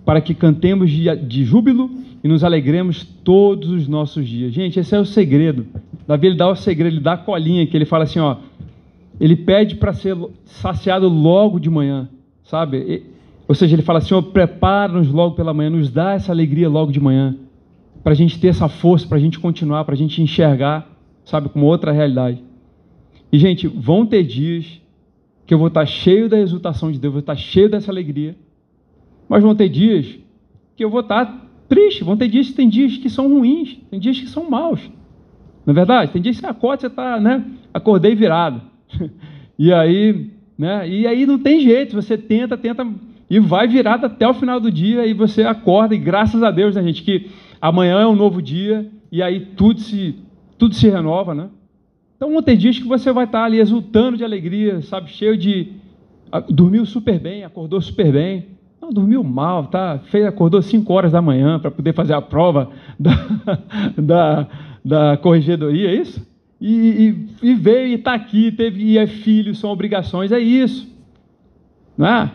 [0.04, 1.90] para que cantemos de, de júbilo
[2.22, 4.52] e nos alegremos todos os nossos dias.
[4.52, 5.66] Gente, esse é o segredo.
[6.06, 8.36] Davi ele dá o segredo, ele dá a colinha que ele fala assim: ó,
[9.18, 12.08] ele pede para ser saciado logo de manhã,
[12.42, 13.04] sabe?
[13.46, 17.00] Ou seja, ele fala, Senhor, prepara-nos logo pela manhã, nos dá essa alegria logo de
[17.00, 17.36] manhã,
[18.02, 20.88] para a gente ter essa força, para a gente continuar, para a gente enxergar,
[21.24, 22.42] sabe, como outra realidade.
[23.32, 24.80] E, gente, vão ter dias
[25.46, 28.36] que eu vou estar cheio da exultação de Deus, vou estar cheio dessa alegria,
[29.28, 30.06] mas vão ter dias
[30.76, 34.20] que eu vou estar triste, vão ter dias, tem dias que são ruins, tem dias
[34.20, 34.80] que são maus.
[35.64, 36.12] Não é verdade?
[36.12, 37.44] Tem dias que você acorda, você está, né?
[37.72, 38.60] Acordei virado.
[39.56, 40.86] e aí, né?
[40.88, 42.84] E aí não tem jeito, você tenta, tenta
[43.30, 46.74] e vai virado até o final do dia e você acorda e graças a Deus,
[46.74, 47.30] né, gente, que
[47.60, 50.16] amanhã é um novo dia e aí tudo se
[50.58, 51.48] tudo se renova, né?
[52.16, 55.72] Então ter dias que você vai estar ali exultando de alegria, sabe, cheio de
[56.48, 58.58] dormiu super bem, acordou super bem.
[58.92, 59.98] Dormiu mal, tá?
[60.10, 63.12] Fez, acordou 5 horas da manhã para poder fazer a prova da,
[63.96, 64.46] da,
[64.84, 66.30] da corregedoria, é isso?
[66.60, 70.86] e, e, e veio e está aqui, teve, e é filho, são obrigações, é isso.
[71.96, 72.30] Não é?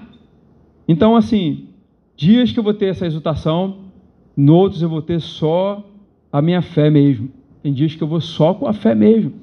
[0.88, 1.70] Então, assim,
[2.16, 3.78] dias que eu vou ter essa exultação,
[4.36, 5.88] noutros eu vou ter só
[6.32, 7.30] a minha fé mesmo.
[7.62, 9.34] Tem dias que eu vou só com a fé mesmo.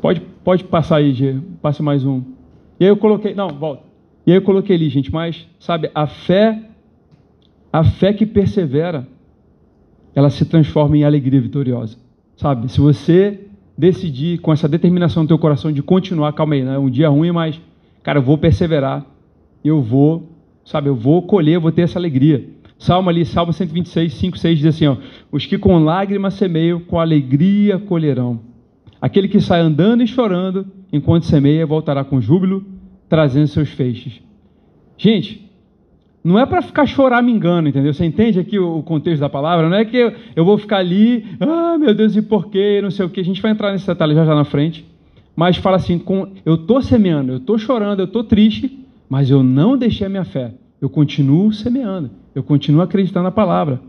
[0.00, 1.36] Pode, pode passar aí, Gê.
[1.62, 2.22] Passe mais um.
[2.78, 3.34] E aí eu coloquei.
[3.34, 3.87] Não, volta.
[4.28, 6.62] E aí eu coloquei ali, gente, mas, sabe, a fé,
[7.72, 9.08] a fé que persevera,
[10.14, 11.96] ela se transforma em alegria vitoriosa.
[12.36, 16.76] Sabe, se você decidir com essa determinação no teu coração de continuar, calma aí, né?
[16.76, 17.58] um dia ruim, mas,
[18.02, 19.06] cara, eu vou perseverar,
[19.64, 20.28] eu vou,
[20.62, 22.50] sabe, eu vou colher, eu vou ter essa alegria.
[22.78, 24.98] Salmo ali, Salmo 126, 5, 6 diz assim, ó,
[25.32, 28.40] os que com lágrimas semeiam, com alegria colherão.
[29.00, 32.76] Aquele que sai andando e chorando, enquanto semeia, voltará com júbilo,
[33.08, 34.20] trazendo seus feixes.
[34.96, 35.48] Gente,
[36.22, 37.94] não é para ficar choramingando, entendeu?
[37.94, 39.68] Você entende aqui o contexto da palavra?
[39.68, 42.80] Não é que eu, eu vou ficar ali, ah, meu Deus, e por quê?
[42.82, 43.20] Não sei o que.
[43.20, 44.84] A gente vai entrar nesse detalhe já já na frente.
[45.34, 49.42] Mas fala assim: com, eu estou semeando, eu estou chorando, eu estou triste, mas eu
[49.42, 50.52] não deixei a minha fé.
[50.80, 53.80] Eu continuo semeando, eu continuo acreditando na palavra.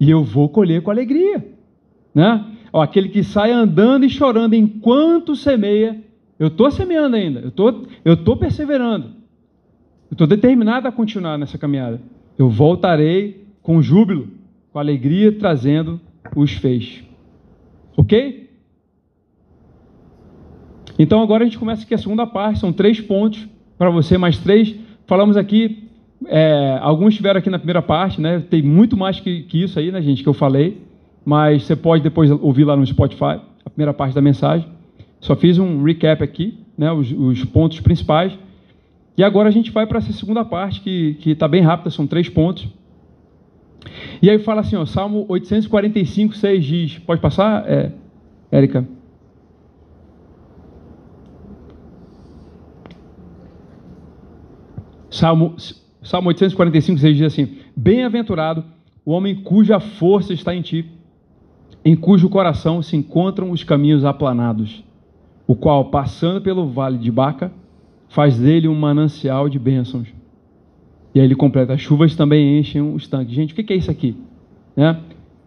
[0.00, 1.44] E eu vou colher com alegria.
[2.14, 2.44] Né?
[2.72, 6.00] Ó, aquele que sai andando e chorando enquanto semeia,
[6.38, 9.06] eu estou semeando ainda, eu tô, estou perseverando.
[10.10, 12.00] Eu estou determinado a continuar nessa caminhada.
[12.38, 14.28] Eu voltarei com júbilo,
[14.72, 16.00] com alegria, trazendo
[16.34, 17.04] os feixes.
[17.96, 18.48] Ok?
[20.98, 24.38] Então agora a gente começa aqui a segunda parte, são três pontos para você, mais
[24.38, 24.74] três.
[25.06, 25.88] Falamos aqui,
[26.26, 28.40] é, alguns estiveram aqui na primeira parte, né?
[28.40, 30.82] Tem muito mais que, que isso aí, né, gente, que eu falei.
[31.24, 34.66] Mas você pode depois ouvir lá no Spotify, a primeira parte da mensagem.
[35.20, 36.92] Só fiz um recap aqui, né?
[36.92, 38.32] os, os pontos principais.
[39.16, 42.28] E agora a gente vai para essa segunda parte, que está bem rápida, são três
[42.28, 42.68] pontos.
[44.22, 46.98] E aí fala assim, ó, Salmo 845, 6 diz.
[46.98, 47.92] Pode passar, é,
[48.50, 48.86] Érica?
[55.10, 55.56] Salmo,
[56.02, 58.64] Salmo 845, 6 diz assim: Bem-aventurado
[59.04, 60.84] o homem cuja força está em ti,
[61.84, 64.84] em cujo coração se encontram os caminhos aplanados,
[65.48, 67.50] o qual, passando pelo vale de Baca,
[68.10, 70.08] faz dele um manancial de bênçãos.
[71.14, 73.34] E aí ele completa: as chuvas também enchem os tanques.
[73.34, 74.14] Gente, o que é isso aqui?
[74.76, 75.00] Né?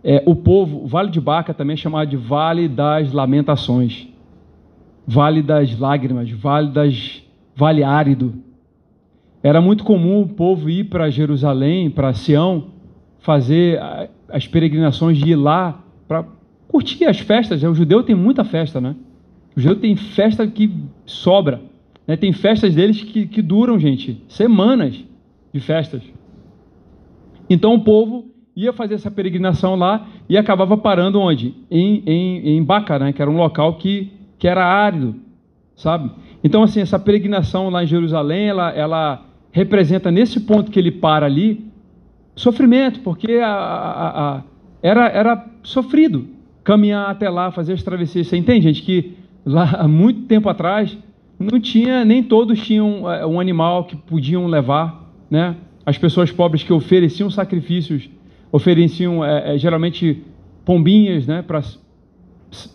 [0.03, 4.07] É, o povo, o Vale de Baca também é chamado de Vale das Lamentações,
[5.05, 7.21] Vale das Lágrimas, Vale das
[7.55, 8.33] Vale Árido.
[9.43, 12.65] Era muito comum o povo ir para Jerusalém, para Sião,
[13.19, 13.79] fazer
[14.27, 16.25] as peregrinações de ir lá para
[16.67, 17.61] curtir as festas.
[17.63, 18.95] O judeu tem muita festa, né?
[19.55, 20.71] O judeu tem festa que
[21.05, 21.61] sobra.
[22.07, 22.15] Né?
[22.15, 25.03] Tem festas deles que, que duram, gente, semanas
[25.53, 26.01] de festas.
[27.49, 28.25] Então o povo
[28.55, 31.53] ia fazer essa peregrinação lá e acabava parando onde?
[31.69, 33.13] Em, em, em Baca, né?
[33.13, 35.15] que era um local que, que era árido,
[35.75, 36.11] sabe?
[36.43, 41.25] Então, assim, essa peregrinação lá em Jerusalém, ela, ela representa nesse ponto que ele para
[41.25, 41.65] ali,
[42.35, 44.43] sofrimento, porque a, a, a,
[44.81, 46.27] era, era sofrido
[46.63, 48.27] caminhar até lá, fazer as travessias.
[48.27, 50.97] Você entende, gente, que lá há muito tempo atrás
[51.41, 55.55] não tinha, nem todos tinham é, um animal que podiam levar, né?
[55.85, 58.07] As pessoas pobres que ofereciam sacrifícios,
[58.51, 60.23] ofereciam é, é, geralmente
[60.63, 61.43] pombinhas, né?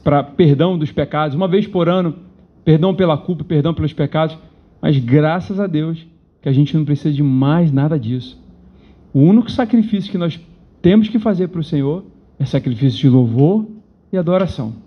[0.02, 2.16] Para perdão dos pecados, uma vez por ano,
[2.64, 4.36] perdão pela culpa, perdão pelos pecados.
[4.82, 6.04] Mas graças a Deus
[6.42, 8.40] que a gente não precisa de mais nada disso.
[9.12, 10.40] O único sacrifício que nós
[10.82, 12.04] temos que fazer para o Senhor
[12.38, 13.66] é sacrifício de louvor
[14.12, 14.85] e adoração.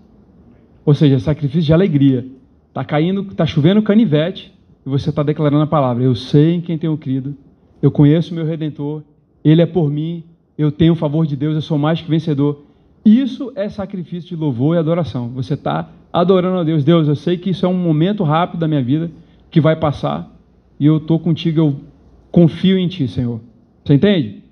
[0.90, 2.26] Ou seja, sacrifício de alegria.
[2.66, 4.52] Está caindo, está chovendo canivete
[4.84, 6.02] e você está declarando a palavra.
[6.02, 7.36] Eu sei em quem tenho crido,
[7.80, 9.04] eu conheço o meu Redentor,
[9.44, 10.24] Ele é por mim,
[10.58, 12.64] eu tenho o favor de Deus, eu sou mais que vencedor.
[13.04, 15.28] Isso é sacrifício de louvor e adoração.
[15.28, 16.82] Você está adorando a Deus.
[16.82, 19.12] Deus, eu sei que isso é um momento rápido da minha vida
[19.48, 20.28] que vai passar
[20.80, 21.76] e eu estou contigo, eu
[22.32, 23.40] confio em Ti, Senhor.
[23.84, 24.42] Você entende?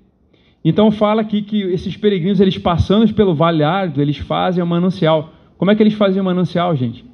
[0.63, 5.33] Então fala aqui que esses peregrinos, eles passando pelo vale árido, eles fazem o manancial.
[5.59, 7.05] Como é que eles faziam manancial, gente?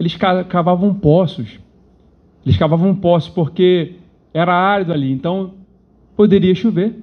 [0.00, 1.60] Eles cavavam poços.
[2.46, 3.96] Eles cavavam poços porque
[4.32, 5.52] era árido ali, então
[6.16, 6.94] poderia chover.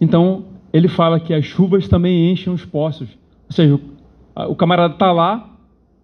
[0.00, 3.08] Então ele fala que as chuvas também enchem os poços.
[3.46, 3.78] Ou seja,
[4.48, 5.50] o camarada está lá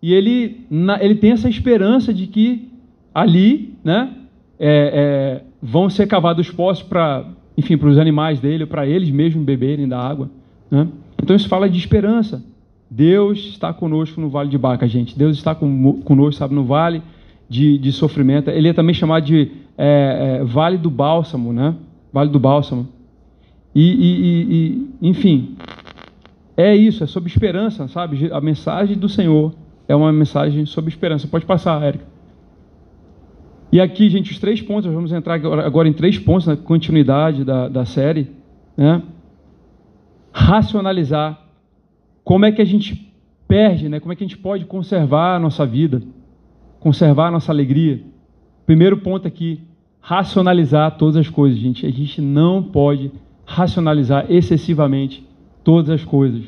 [0.00, 0.64] e ele,
[1.00, 2.70] ele tem essa esperança de que
[3.12, 4.14] ali né,
[4.60, 7.26] é, é, vão ser cavados poços para
[7.60, 10.30] enfim, para os animais dele, para eles mesmos beberem da água.
[10.70, 10.88] Né?
[11.22, 12.42] Então isso fala de esperança.
[12.90, 15.16] Deus está conosco no vale de Baca, gente.
[15.16, 17.00] Deus está conosco, sabe, no vale
[17.48, 18.50] de, de sofrimento.
[18.50, 21.76] Ele é também chamado de é, é, Vale do Bálsamo, né?
[22.12, 22.88] Vale do Bálsamo.
[23.72, 24.54] E, e,
[25.02, 25.56] e, enfim,
[26.56, 28.28] é isso, é sobre esperança, sabe?
[28.32, 29.54] A mensagem do Senhor
[29.86, 31.28] é uma mensagem sobre esperança.
[31.28, 32.04] Pode passar, Érica.
[33.72, 37.44] E aqui, gente, os três pontos, nós vamos entrar agora em três pontos na continuidade
[37.44, 38.28] da, da série.
[38.76, 39.00] Né?
[40.32, 41.49] Racionalizar
[42.30, 43.12] como é que a gente
[43.48, 43.98] perde, né?
[43.98, 46.00] como é que a gente pode conservar a nossa vida,
[46.78, 48.04] conservar a nossa alegria.
[48.64, 49.62] Primeiro ponto aqui,
[50.00, 51.84] racionalizar todas as coisas, gente.
[51.84, 53.10] A gente não pode
[53.44, 55.26] racionalizar excessivamente
[55.64, 56.44] todas as coisas,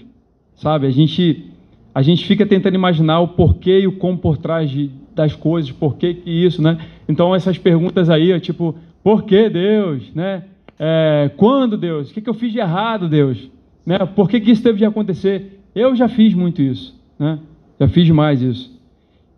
[0.54, 0.86] sabe?
[0.86, 1.50] A gente,
[1.92, 5.72] a gente fica tentando imaginar o porquê e o como por trás de, das coisas,
[5.72, 6.78] por que, que isso, né?
[7.08, 10.44] Então essas perguntas aí, tipo, por que Deus, né?
[10.78, 12.08] É, quando Deus?
[12.08, 13.50] O que, que eu fiz de errado, Deus?
[13.84, 13.98] Né?
[13.98, 15.58] Por que, que isso teve de acontecer?
[15.74, 17.38] Eu já fiz muito isso, né?
[17.80, 18.72] Já fiz demais isso.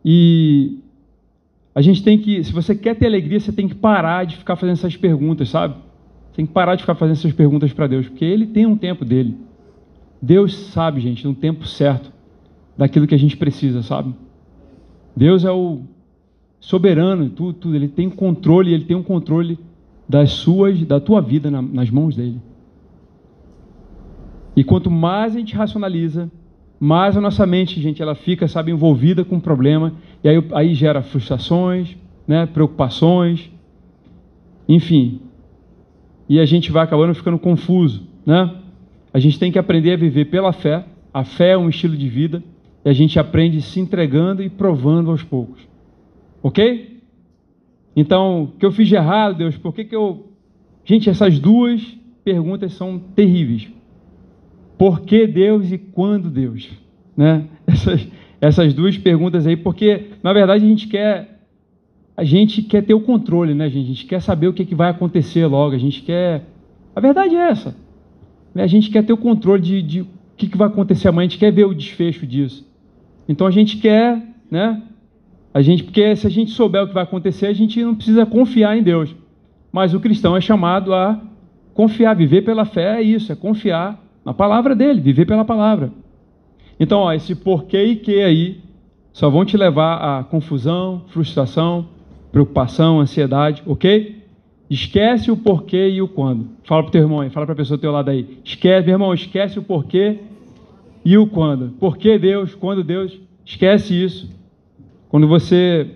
[0.05, 0.79] E
[1.75, 4.57] a gente tem que, se você quer ter alegria, você tem que parar de ficar
[4.57, 5.75] fazendo essas perguntas, sabe?
[6.35, 9.05] Tem que parar de ficar fazendo essas perguntas para Deus, porque Ele tem um tempo
[9.05, 9.37] dele.
[10.21, 12.13] Deus sabe, gente, no tempo certo
[12.77, 14.15] daquilo que a gente precisa, sabe?
[15.17, 15.83] Deus é o
[16.59, 17.77] soberano, tudo, tudo.
[17.77, 19.59] Ele tem controle, ele tem um controle
[20.09, 22.41] das suas, da tua vida na, nas mãos dele.
[24.57, 26.31] E quanto mais a gente racionaliza,
[26.79, 30.75] mais a nossa mente, gente, ela fica, sabe, envolvida com o problema, e aí, aí
[30.75, 31.97] gera frustrações,
[32.27, 33.51] né, preocupações,
[34.69, 35.21] enfim.
[36.29, 38.55] E a gente vai acabando ficando confuso, né?
[39.13, 40.85] A gente tem que aprender a viver pela fé.
[41.13, 42.43] A fé é um estilo de vida
[42.85, 45.61] e a gente aprende se entregando e provando aos poucos.
[46.43, 47.01] Ok?
[47.95, 49.57] Então, o que eu fiz de errado, Deus?
[49.57, 50.33] Por que, que eu.
[50.85, 51.81] Gente, essas duas
[52.25, 53.69] perguntas são terríveis.
[54.79, 56.71] Por que Deus e quando Deus?
[57.17, 57.45] Né?
[57.67, 58.09] Essas,
[58.41, 61.35] essas duas perguntas aí, porque na verdade a gente quer
[62.17, 63.85] a gente quer ter o controle, né, gente?
[63.85, 65.75] A gente quer saber o que, que vai acontecer logo.
[65.75, 66.45] A gente quer.
[66.95, 67.75] A verdade é essa.
[68.55, 68.63] Né?
[68.63, 71.27] A gente quer ter o controle de, de o que, que vai acontecer amanhã.
[71.27, 72.65] A gente quer ver o desfecho disso.
[73.29, 74.81] Então a gente quer, né?
[75.53, 78.25] A gente, porque se a gente souber o que vai acontecer, a gente não precisa
[78.25, 79.15] confiar em Deus.
[79.73, 81.21] Mas o cristão é chamado a
[81.73, 85.93] confiar, viver pela fé é isso, é confiar na palavra dele, viver pela palavra.
[86.79, 88.61] Então, ó, esse porquê e que aí
[89.13, 91.87] só vão te levar a confusão, frustração,
[92.33, 94.25] preocupação, ansiedade, ok?
[94.69, 96.49] Esquece o porquê e o quando.
[96.65, 98.39] Fala para o teu irmão aí, fala para a pessoa do teu lado aí.
[98.45, 100.19] Esquece, meu irmão, esquece o porquê
[101.05, 101.69] e o quando.
[101.79, 104.29] Por que Deus, quando Deus, esquece isso.
[105.09, 105.91] Quando você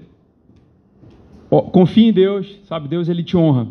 [1.73, 3.67] confia em Deus, sabe, Deus ele te honra.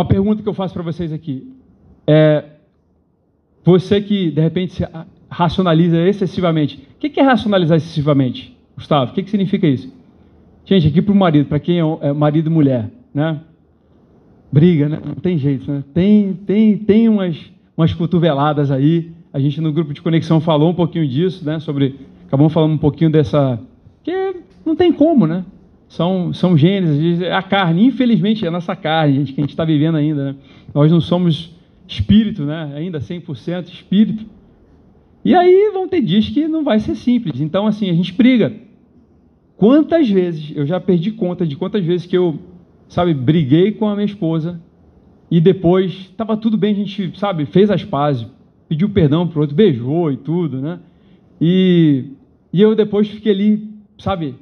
[0.00, 1.46] Uma pergunta que eu faço para vocês aqui
[2.06, 2.42] é
[3.62, 4.88] você que de repente se
[5.28, 6.88] racionaliza excessivamente.
[6.96, 9.10] O que é racionalizar excessivamente, Gustavo?
[9.10, 9.92] O que, significa isso?
[10.64, 13.40] Gente, aqui para o marido, para quem é, é marido e mulher, né?
[14.50, 15.00] Briga, né?
[15.04, 15.84] Não tem jeito, né?
[15.92, 17.36] Tem, tem, tem umas,
[17.76, 19.12] umas cotoveladas aí.
[19.30, 21.60] A gente no grupo de conexão falou um pouquinho disso, né?
[21.60, 23.60] Sobre, acabamos falando um pouquinho dessa
[24.02, 25.44] que não tem como, né?
[25.90, 29.64] São, são genes, a carne, infelizmente, é a nossa carne, gente, que a gente está
[29.64, 30.36] vivendo ainda, né?
[30.72, 31.52] Nós não somos
[31.88, 32.72] espírito, né?
[32.76, 34.24] Ainda 100% espírito.
[35.24, 37.40] E aí vão ter dias que não vai ser simples.
[37.40, 38.54] Então, assim, a gente briga.
[39.56, 42.38] Quantas vezes, eu já perdi conta de quantas vezes que eu,
[42.88, 44.60] sabe, briguei com a minha esposa
[45.28, 48.28] e depois estava tudo bem, a gente, sabe, fez as pazes,
[48.68, 50.78] pediu perdão para o outro, beijou e tudo, né?
[51.40, 52.12] E,
[52.52, 53.68] e eu depois fiquei ali,
[53.98, 54.36] sabe,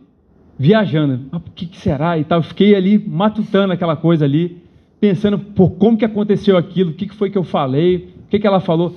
[0.59, 1.26] viajando.
[1.30, 2.42] Ah, o que, que será e tal.
[2.42, 4.61] Fiquei ali matutando aquela coisa ali
[5.00, 8.38] pensando por como que aconteceu aquilo, o que, que foi que eu falei, o que,
[8.38, 8.96] que ela falou.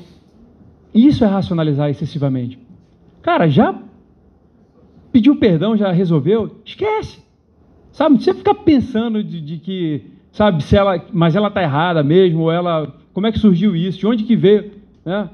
[0.94, 2.58] Isso é racionalizar excessivamente.
[3.22, 3.80] Cara, já
[5.12, 6.60] pediu perdão, já resolveu?
[6.66, 7.22] Esquece.
[7.92, 10.02] Sabe, você fica pensando de, de, que,
[10.32, 14.00] sabe, se ela, mas ela está errada mesmo, ou ela, como é que surgiu isso,
[14.00, 14.72] de onde que veio,
[15.06, 15.30] né?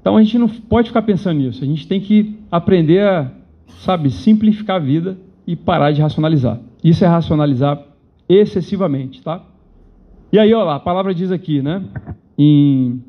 [0.00, 1.62] Então a gente não pode ficar pensando nisso.
[1.62, 3.30] A gente tem que aprender a,
[3.80, 5.16] sabe, simplificar a vida
[5.50, 6.60] e parar de racionalizar.
[6.82, 7.84] Isso é racionalizar
[8.28, 9.44] excessivamente, tá?
[10.32, 11.82] E aí, olha lá, a palavra diz aqui, né?
[12.38, 13.02] Em.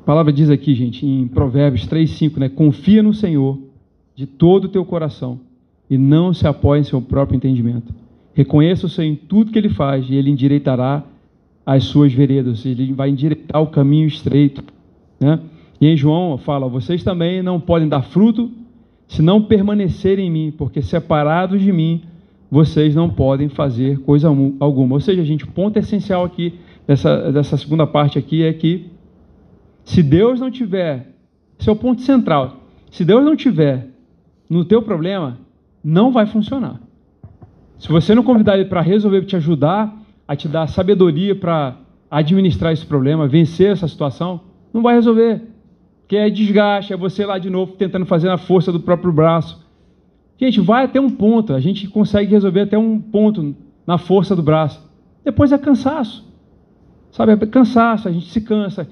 [0.00, 2.48] A palavra diz aqui, gente, em Provérbios 3, 5, né?
[2.48, 3.58] Confia no Senhor
[4.14, 5.40] de todo o teu coração
[5.90, 7.92] e não se apoie em seu próprio entendimento.
[8.32, 11.02] Reconheça o Senhor em tudo que ele faz e ele endireitará
[11.66, 14.62] as suas veredas, ele vai endireitar o caminho estreito,
[15.18, 15.40] né?
[15.80, 18.50] E em João fala: vocês também não podem dar fruto
[19.06, 22.02] se não permanecerem em mim, porque separados de mim
[22.50, 24.28] vocês não podem fazer coisa
[24.60, 24.94] alguma.
[24.94, 26.54] Ou seja, gente, o ponto essencial aqui
[26.86, 28.86] dessa, dessa segunda parte aqui é que
[29.84, 31.12] se Deus não tiver,
[31.58, 32.56] esse é o ponto central.
[32.90, 33.88] Se Deus não tiver
[34.48, 35.38] no teu problema,
[35.82, 36.80] não vai funcionar.
[37.78, 39.94] Se você não convidar ele para resolver, te ajudar,
[40.26, 41.76] a te dar sabedoria para
[42.10, 44.40] administrar esse problema, vencer essa situação,
[44.72, 45.42] não vai resolver.
[46.06, 49.60] Porque é desgaste, é você lá de novo tentando fazer na força do próprio braço.
[50.38, 54.42] Gente, vai até um ponto, a gente consegue resolver até um ponto na força do
[54.42, 54.80] braço.
[55.24, 56.24] Depois é cansaço.
[57.10, 58.86] Sabe, é cansaço, a gente se cansa.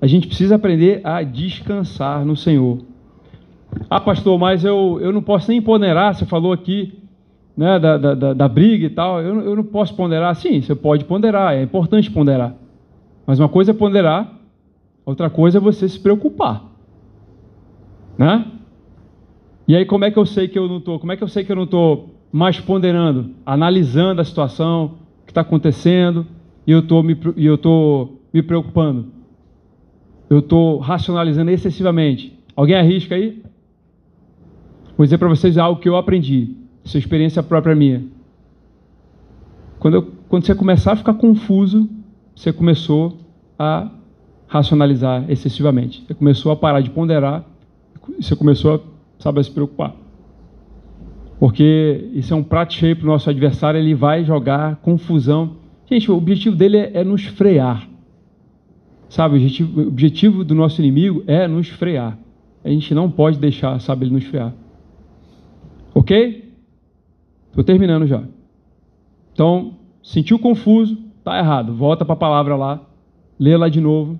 [0.00, 2.78] A gente precisa aprender a descansar no Senhor.
[3.90, 6.98] Ah, pastor, mas eu, eu não posso nem ponderar, você falou aqui
[7.54, 10.34] né, da, da, da briga e tal, eu, eu não posso ponderar.
[10.34, 12.54] Sim, você pode ponderar, é importante ponderar.
[13.26, 14.37] Mas uma coisa é ponderar,
[15.10, 16.64] outra coisa é você se preocupar.
[18.16, 18.44] Né?
[19.66, 20.98] E aí, como é que eu sei que eu não estou?
[20.98, 25.30] Como é que eu sei que eu não estou mais ponderando, analisando a situação, que
[25.30, 26.26] está acontecendo,
[26.66, 29.06] e eu estou me, eu tô me preocupando?
[30.28, 32.38] Eu estou racionalizando excessivamente.
[32.54, 33.42] Alguém arrisca aí?
[34.96, 36.54] Vou dizer para vocês algo que eu aprendi,
[36.84, 38.04] essa é experiência própria minha.
[39.78, 41.88] Quando, eu, quando você começar a ficar confuso,
[42.34, 43.20] você começou
[43.58, 43.90] a
[44.48, 46.02] racionalizar excessivamente.
[46.06, 47.44] Você começou a parar de ponderar,
[48.18, 49.94] você começou a sabe se preocupar.
[51.38, 55.56] Porque isso é um prato cheio para o nosso adversário, ele vai jogar confusão.
[55.86, 57.88] Gente, o objetivo dele é, é nos frear.
[59.08, 62.18] Sabe, o objetivo, o objetivo, do nosso inimigo é nos frear.
[62.64, 64.52] A gente não pode deixar, sabe, ele nos frear.
[65.94, 66.52] Ok?
[67.48, 68.22] Estou terminando já.
[69.32, 71.74] Então, sentiu confuso, tá errado.
[71.74, 72.82] Volta para a palavra lá,
[73.38, 74.18] lê lá de novo,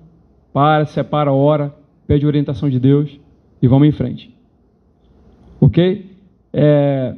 [0.59, 1.73] para, separa, ora,
[2.05, 3.17] pede orientação de Deus
[3.61, 4.29] e vamos em frente.
[5.61, 6.05] Ok?
[6.51, 7.15] É,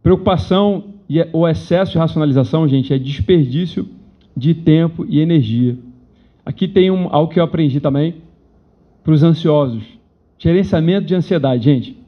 [0.00, 3.88] preocupação e o excesso de racionalização, gente, é desperdício
[4.36, 5.76] de tempo e energia.
[6.46, 8.22] Aqui tem um, algo que eu aprendi também.
[9.02, 9.82] para os ansiosos.
[10.38, 11.98] Gerenciamento de ansiedade, gente.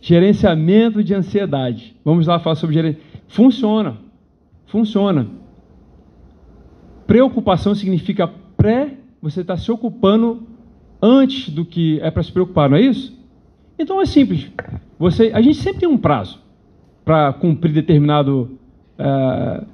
[0.00, 1.96] Gerenciamento de ansiedade.
[2.04, 3.18] Vamos lá falar sobre gerenciamento.
[3.26, 3.96] Funciona.
[4.66, 5.26] Funciona.
[7.04, 10.42] Preocupação significa pré, você está se ocupando
[11.00, 13.16] antes do que é para se preocupar, não é isso?
[13.78, 14.50] Então é simples.
[14.98, 16.40] Você, a gente sempre tem um prazo
[17.04, 18.58] para cumprir determinado,
[18.98, 19.64] é,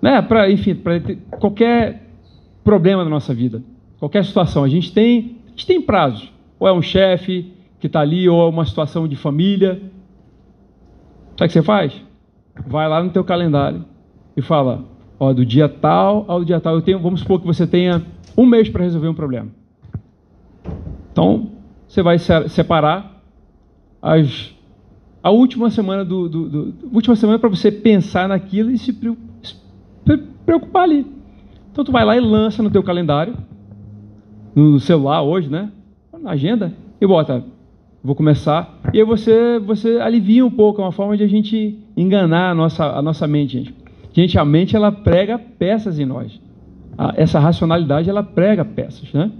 [0.00, 1.00] né, para enfim, para
[1.38, 2.06] qualquer
[2.62, 3.62] problema da nossa vida,
[3.98, 4.62] qualquer situação.
[4.62, 6.28] A gente tem, a gente tem prazo.
[6.58, 9.80] Ou é um chefe que está ali, ou é uma situação de família.
[11.36, 11.92] Sabe o que você faz?
[12.66, 13.84] Vai lá no teu calendário
[14.36, 14.84] e fala,
[15.18, 18.02] ó, do dia tal ao dia tal, eu tenho, vamos supor que você tenha
[18.36, 19.48] um mês para resolver um problema.
[21.12, 21.50] Então,
[21.86, 23.22] você vai separar
[24.02, 24.54] as,
[25.22, 28.92] a última semana do, do, do última semana para você pensar naquilo e se
[30.44, 31.06] preocupar ali.
[31.72, 33.36] Então tu vai lá e lança no teu calendário,
[34.54, 35.72] no celular hoje, né?
[36.20, 37.44] Na agenda e bota,
[38.02, 38.78] vou começar.
[38.92, 42.54] E aí você você alivia um pouco, é uma forma de a gente enganar a
[42.54, 43.74] nossa a nossa mente, gente.
[44.12, 46.40] Gente, a mente ela prega peças em nós.
[47.16, 49.30] Essa racionalidade ela prega peças, né?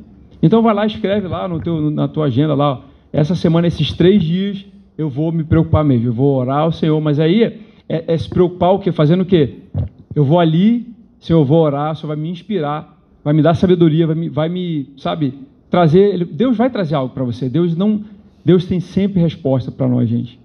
[0.43, 2.81] Então vai lá, escreve lá no teu, na tua agenda lá, ó,
[3.13, 4.67] essa semana, esses três dias,
[4.99, 7.01] eu vou me preocupar mesmo, eu vou orar ao Senhor.
[7.01, 7.45] Mas aí
[7.89, 8.93] é, é se preocupar o quê?
[8.93, 9.59] Fazendo o quê?
[10.15, 10.89] Eu vou ali,
[11.21, 14.29] Senhor, eu vou orar, o Senhor vai me inspirar, vai me dar sabedoria, vai me,
[14.29, 15.35] vai me sabe,
[15.71, 16.25] trazer.
[16.27, 17.49] Deus vai trazer algo para você.
[17.49, 18.05] Deus não,
[18.45, 20.39] Deus tem sempre resposta para nós, gente.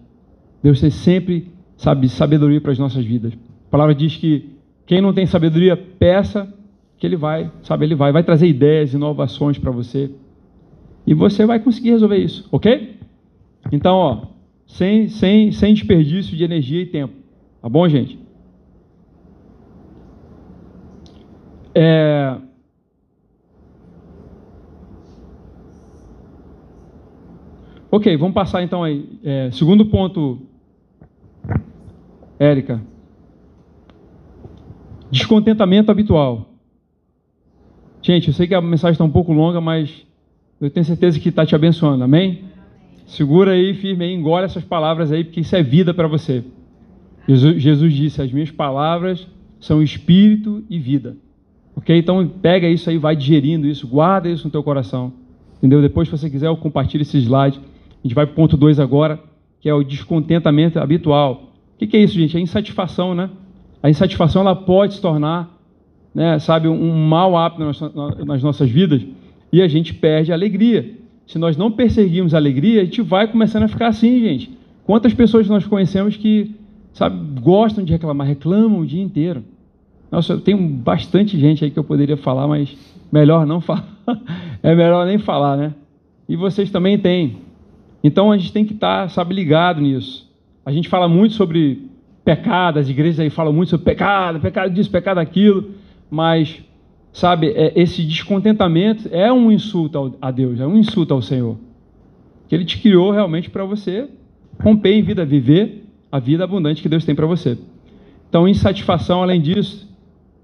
[0.62, 3.34] Deus tem sempre, sabe, sabedoria para as nossas vidas.
[3.34, 4.50] A palavra diz que
[4.86, 6.52] quem não tem sabedoria, peça
[7.00, 10.12] que ele vai, sabe, ele vai, vai trazer ideias, inovações para você.
[11.08, 13.00] E você vai conseguir resolver isso, ok?
[13.72, 14.28] Então, ó,
[14.68, 17.14] sem, sem, sem desperdício de energia e tempo.
[17.62, 18.20] Tá bom, gente?
[21.74, 22.38] É...
[27.92, 29.20] Ok, vamos passar então aí.
[29.24, 30.42] É, segundo ponto,
[32.38, 32.82] Érica.
[35.10, 36.49] Descontentamento habitual.
[38.02, 40.06] Gente, eu sei que a mensagem está um pouco longa, mas
[40.60, 42.44] eu tenho certeza que está te abençoando, amém?
[43.06, 46.44] Segura aí, firme aí, engole essas palavras aí, porque isso é vida para você.
[47.28, 49.28] Jesus, Jesus disse: As minhas palavras
[49.60, 51.18] são espírito e vida.
[51.76, 51.98] Ok?
[51.98, 55.14] Então pega isso aí, vai digerindo isso, guarda isso no teu coração.
[55.58, 55.82] Entendeu?
[55.82, 57.60] Depois, se você quiser, eu compartilho esse slide.
[57.60, 59.20] A gente vai para o ponto 2 agora,
[59.60, 61.52] que é o descontentamento habitual.
[61.76, 62.38] O que, que é isso, gente?
[62.38, 63.30] É insatisfação, né?
[63.84, 65.59] A insatisfação ela pode se tornar
[66.14, 67.64] né, sabe, um mau hábito
[68.26, 69.02] nas nossas vidas
[69.52, 70.98] e a gente perde a alegria.
[71.26, 74.52] Se nós não perseguirmos a alegria, a gente vai começando a ficar assim, gente.
[74.84, 76.56] Quantas pessoas nós conhecemos que,
[76.94, 79.44] sabe, gostam de reclamar, reclamam o dia inteiro.
[80.12, 82.76] Nossa, eu tenho bastante gente aí que eu poderia falar, mas
[83.12, 83.86] melhor não falar.
[84.64, 85.76] é melhor nem falar, né?
[86.28, 87.38] E vocês também têm.
[88.04, 90.28] Então a gente tem que estar, sabe, ligado nisso.
[90.66, 91.88] A gente fala muito sobre
[92.24, 95.74] pecado, as igrejas aí falam muito sobre pecado, pecado disso, pecado aquilo
[96.10, 96.62] mas,
[97.14, 101.58] sabe, é, esse descontentamento é um insulto a Deus, é um insulto ao Senhor.
[102.48, 104.10] Que Ele te criou realmente para você
[104.62, 107.58] romper em vida, viver a vida abundante que Deus tem para você.
[108.28, 109.88] Então, insatisfação, além disso,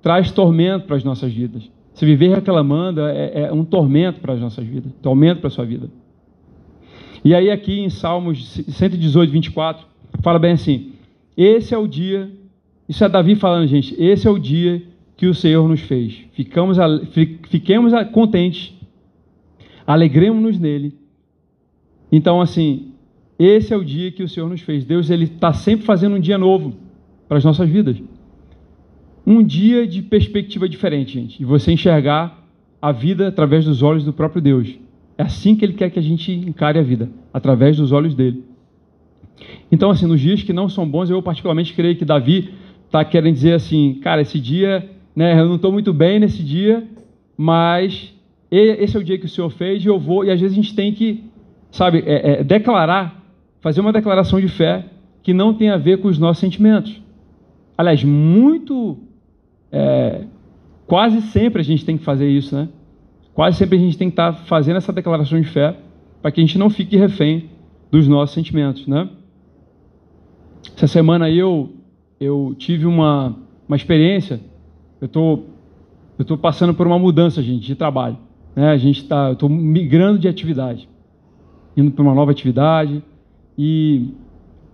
[0.01, 1.70] traz tormento para as nossas vidas.
[1.93, 5.66] Se viver reclamando é, é um tormento para as nossas vidas, tormento para a sua
[5.66, 5.89] vida.
[7.24, 9.86] E aí, aqui em Salmos 118, 24,
[10.22, 10.91] fala bem assim:
[11.36, 12.30] Esse é o dia,
[12.88, 14.84] isso é Davi falando, gente, esse é o dia
[15.18, 16.26] que o Senhor nos fez.
[16.34, 16.78] Ficamos,
[17.49, 18.74] fiquemos contentes,
[19.86, 20.93] alegremos-nos nele.
[22.11, 22.91] Então, assim,
[23.38, 24.86] esse é o dia que o Senhor nos fez.
[24.86, 26.74] Deus ele está sempre fazendo um dia novo
[27.28, 28.01] para as nossas vidas.
[29.26, 31.39] Um dia de perspectiva diferente, gente.
[31.39, 32.45] De você enxergar
[32.82, 34.78] a vida através dos olhos do próprio Deus.
[35.18, 38.43] É assim que Ele quer que a gente encare a vida, através dos olhos dele.
[39.72, 42.53] Então, assim, nos dias que não são bons, eu particularmente creio que Davi
[42.86, 45.39] está querendo dizer assim, cara, esse dia né?
[45.39, 46.84] Eu não estou muito bem nesse dia,
[47.38, 48.13] mas
[48.51, 50.26] esse é o dia que o Senhor fez e eu vou.
[50.26, 51.24] E às vezes a gente tem que,
[51.72, 53.24] sabe, é, é, declarar,
[53.61, 54.86] fazer uma declaração de fé
[55.24, 57.01] que não tem a ver com os nossos sentimentos.
[57.78, 58.97] Aliás, muito,
[59.72, 60.26] é,
[60.86, 62.70] quase sempre a gente tem que fazer isso, né?
[63.34, 65.76] Quase sempre a gente tem que estar tá fazendo essa declaração de fé
[66.22, 67.49] para que a gente não fique refém
[67.91, 69.09] dos nossos sentimentos, né?
[70.76, 71.74] Essa semana eu,
[72.20, 73.36] eu tive uma,
[73.68, 74.39] uma experiência
[75.01, 75.43] eu tô,
[76.19, 78.17] estou passando por uma mudança, gente, de trabalho.
[78.55, 78.69] Né?
[78.69, 80.87] A gente está, eu estou migrando de atividade,
[81.75, 83.03] indo para uma nova atividade
[83.57, 84.09] e,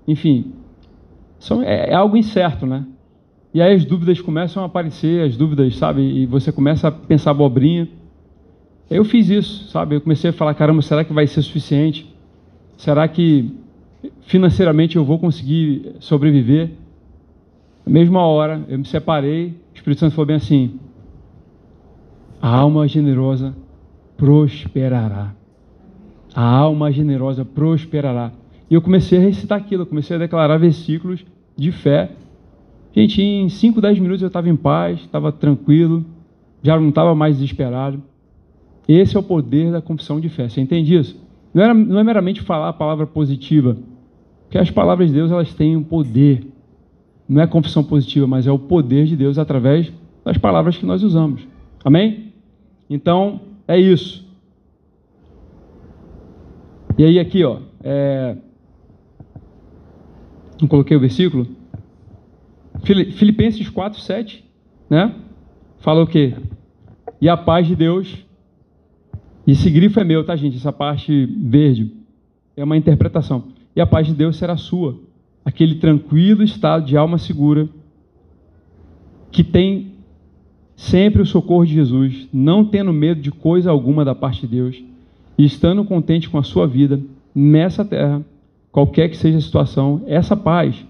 [0.07, 0.53] enfim,
[1.39, 2.85] são, é, é algo incerto, né?
[3.53, 6.01] E aí as dúvidas começam a aparecer, as dúvidas, sabe?
[6.01, 7.89] E você começa a pensar abobrinha.
[8.89, 9.95] Eu fiz isso, sabe?
[9.95, 12.13] Eu comecei a falar, caramba, será que vai ser suficiente?
[12.77, 13.53] Será que
[14.21, 16.71] financeiramente eu vou conseguir sobreviver?
[17.85, 20.79] Na mesma hora, eu me separei, Espírito Santo falou bem assim:
[22.39, 23.55] a alma generosa
[24.15, 25.33] prosperará.
[26.35, 28.31] A alma generosa prosperará.
[28.69, 31.25] E eu comecei a recitar aquilo, eu comecei a declarar versículos
[31.57, 32.11] de fé.
[32.95, 36.05] Gente, em 5, 10 minutos eu estava em paz, estava tranquilo,
[36.61, 38.01] já não estava mais desesperado.
[38.87, 40.47] Esse é o poder da confissão de fé.
[40.47, 41.19] Você entende isso?
[41.53, 43.77] Não, era, não é meramente falar a palavra positiva,
[44.43, 46.45] porque as palavras de Deus elas têm um poder.
[47.31, 49.89] Não é confissão positiva, mas é o poder de Deus através
[50.21, 51.47] das palavras que nós usamos.
[51.81, 52.33] Amém?
[52.89, 54.27] Então, é isso.
[56.97, 57.59] E aí, aqui, ó.
[57.81, 58.35] É...
[60.59, 61.47] Não coloquei o versículo?
[62.83, 64.43] Filipenses 4, 7,
[64.89, 65.15] né?
[65.77, 66.35] Fala o quê?
[67.21, 68.25] E a paz de Deus.
[69.47, 70.57] Esse grifo é meu, tá, gente?
[70.57, 71.93] Essa parte verde
[72.57, 73.45] é uma interpretação.
[73.73, 74.99] E a paz de Deus será sua.
[75.43, 77.67] Aquele tranquilo estado de alma segura
[79.31, 79.93] que tem
[80.75, 84.83] sempre o socorro de Jesus, não tendo medo de coisa alguma da parte de Deus
[85.37, 86.99] e estando contente com a sua vida
[87.33, 88.23] nessa terra,
[88.71, 90.85] qualquer que seja a situação, essa paz,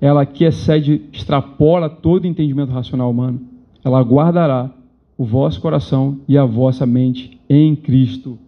[0.00, 3.40] ela que excede, extrapola todo entendimento racional humano,
[3.84, 4.70] ela guardará
[5.16, 8.38] o vosso coração e a vossa mente em Cristo.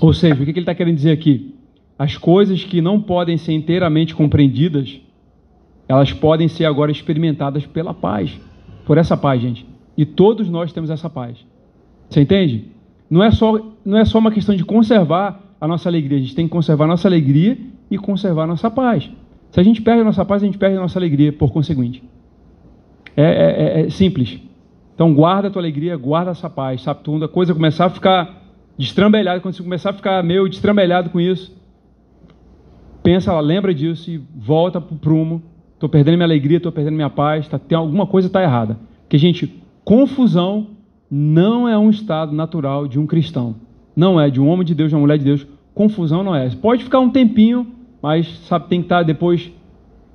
[0.00, 1.54] Ou seja, o que ele está querendo dizer aqui?
[1.98, 4.98] As coisas que não podem ser inteiramente compreendidas,
[5.86, 8.38] elas podem ser agora experimentadas pela paz.
[8.86, 9.66] Por essa paz, gente.
[9.96, 11.36] E todos nós temos essa paz.
[12.08, 12.64] Você entende?
[13.10, 16.16] Não é só, não é só uma questão de conservar a nossa alegria.
[16.16, 17.58] A gente tem que conservar a nossa alegria
[17.90, 19.10] e conservar a nossa paz.
[19.50, 22.02] Se a gente perde a nossa paz, a gente perde a nossa alegria, por conseguinte.
[23.16, 24.40] É, é, é, é simples.
[24.94, 27.00] Então guarda a tua alegria, guarda essa paz, sabe?
[27.04, 28.39] Quando a coisa começar a ficar
[28.80, 31.54] destrambelhada, quando você começar a ficar meio destrambelhado com isso,
[33.02, 35.42] pensa lá, lembra disso e volta para o prumo.
[35.74, 38.78] Estou perdendo minha alegria, estou perdendo minha paz, tá, tem alguma coisa está errada.
[39.02, 40.68] Porque, gente, confusão
[41.10, 43.56] não é um estado natural de um cristão.
[43.94, 45.46] Não é de um homem de Deus, de uma mulher de Deus.
[45.74, 46.48] Confusão não é.
[46.48, 47.66] Pode ficar um tempinho,
[48.00, 49.52] mas sabe, tem que estar depois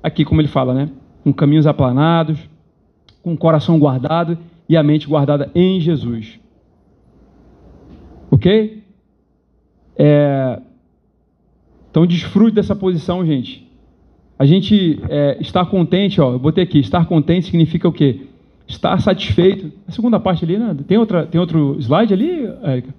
[0.02, 0.88] aqui, como ele fala, né?
[1.22, 2.38] Com caminhos aplanados,
[3.22, 4.36] com o coração guardado
[4.68, 6.40] e a mente guardada em Jesus.
[8.36, 8.82] Ok?
[9.96, 10.60] É...
[11.90, 13.66] Então desfrute dessa posição, gente.
[14.38, 18.26] A gente é, estar contente, ó, eu botei aqui, estar contente significa o quê?
[18.68, 19.72] Estar satisfeito.
[19.88, 20.76] A segunda parte ali, né?
[20.86, 22.94] Tem, outra, tem outro slide ali, Érica?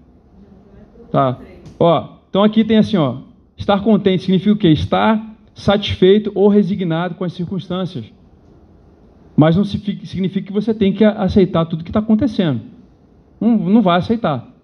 [1.12, 1.40] Tá.
[1.80, 3.18] Ó, então aqui tem assim, ó.
[3.56, 4.70] Estar contente significa o quê?
[4.70, 8.06] Estar satisfeito ou resignado com as circunstâncias.
[9.36, 12.62] Mas não significa que você tem que aceitar tudo que está acontecendo.
[13.40, 14.57] Não, não vai aceitar.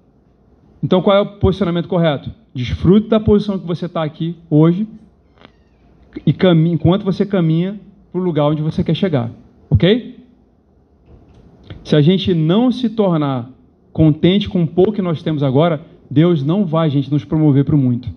[0.83, 2.29] Então qual é o posicionamento correto?
[2.53, 4.85] Desfrute da posição que você está aqui hoje
[6.25, 7.79] e caminhe, enquanto você caminha
[8.11, 9.31] para o lugar onde você quer chegar.
[9.69, 10.19] Ok?
[11.83, 13.49] Se a gente não se tornar
[13.93, 17.75] contente com o pouco que nós temos agora, Deus não vai, gente, nos promover para
[17.75, 18.09] o muito.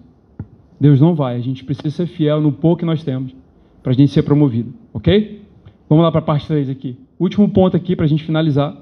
[0.78, 1.36] Deus não vai.
[1.36, 3.34] A gente precisa ser fiel no pouco que nós temos
[3.82, 4.74] para a gente ser promovido.
[4.92, 5.42] Ok?
[5.88, 6.98] Vamos lá para a parte 3 aqui.
[7.18, 8.76] Último ponto aqui para a gente finalizar.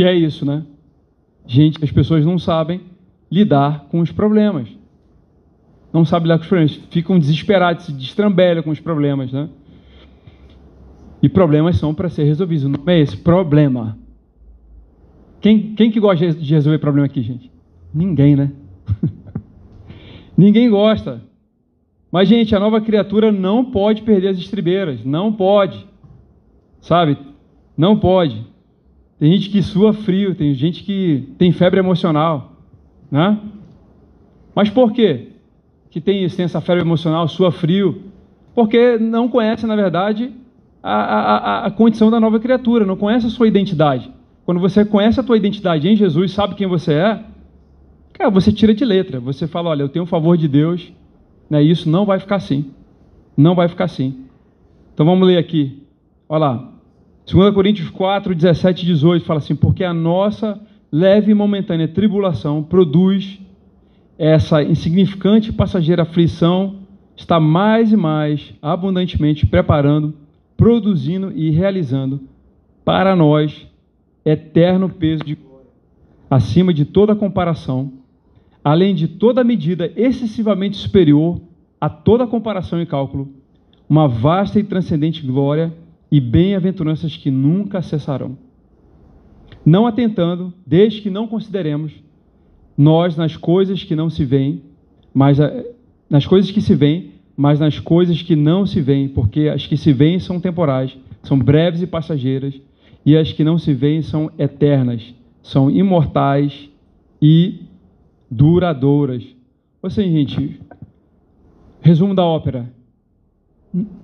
[0.00, 0.64] Que é isso, né?
[1.46, 2.80] Gente, as pessoas não sabem
[3.30, 4.66] lidar com os problemas.
[5.92, 6.80] Não sabem lidar com os problemas.
[6.88, 9.50] Ficam desesperados, se destrambelham com os problemas, né?
[11.22, 12.64] E problemas são para ser resolvidos.
[12.64, 13.98] Não é esse problema.
[15.38, 17.52] Quem, quem que gosta de resolver problema aqui, gente?
[17.92, 18.52] Ninguém, né?
[20.34, 21.20] Ninguém gosta.
[22.10, 25.04] Mas, gente, a nova criatura não pode perder as estribeiras.
[25.04, 25.86] Não pode.
[26.80, 27.18] Sabe?
[27.76, 28.48] Não pode.
[29.20, 32.52] Tem gente que sua frio, tem gente que tem febre emocional.
[33.10, 33.38] Né?
[34.54, 35.28] Mas por quê?
[35.90, 38.02] Que tem tem essa febre emocional, sua frio?
[38.54, 40.32] Porque não conhece, na verdade,
[40.82, 44.10] a, a, a condição da nova criatura, não conhece a sua identidade.
[44.46, 47.22] Quando você conhece a tua identidade em Jesus, sabe quem você é,
[48.14, 49.20] cara, você tira de letra.
[49.20, 50.90] Você fala, olha, eu tenho o favor de Deus,
[51.50, 51.62] né?
[51.62, 52.70] isso não vai ficar assim.
[53.36, 54.24] Não vai ficar assim.
[54.94, 55.82] Então vamos ler aqui.
[56.26, 56.72] Olha lá.
[57.30, 60.60] 2 Coríntios 4, 17 e 18 fala assim: Porque a nossa
[60.90, 63.38] leve e momentânea tribulação produz
[64.18, 66.80] essa insignificante e passageira aflição,
[67.16, 70.14] está mais e mais abundantemente preparando
[70.56, 72.20] produzindo e realizando
[72.84, 73.66] para nós
[74.24, 75.68] eterno peso de glória,
[76.28, 77.92] acima de toda comparação,
[78.62, 81.40] além de toda medida excessivamente superior
[81.80, 83.30] a toda comparação e cálculo,
[83.88, 85.72] uma vasta e transcendente glória
[86.10, 88.36] e bem-aventuranças que nunca cessarão.
[89.64, 91.92] Não atentando, desde que não consideremos
[92.76, 94.62] nós nas coisas que não se veem,
[95.12, 95.38] mas
[96.08, 99.76] nas coisas que se veem, mas nas coisas que não se veem, porque as que
[99.76, 102.58] se veem são temporais, são breves e passageiras,
[103.04, 106.70] e as que não se veem são eternas, são imortais
[107.20, 107.60] e
[108.30, 109.24] duradouras.
[109.82, 110.60] Ou seja, gente,
[111.80, 112.70] resumo da ópera: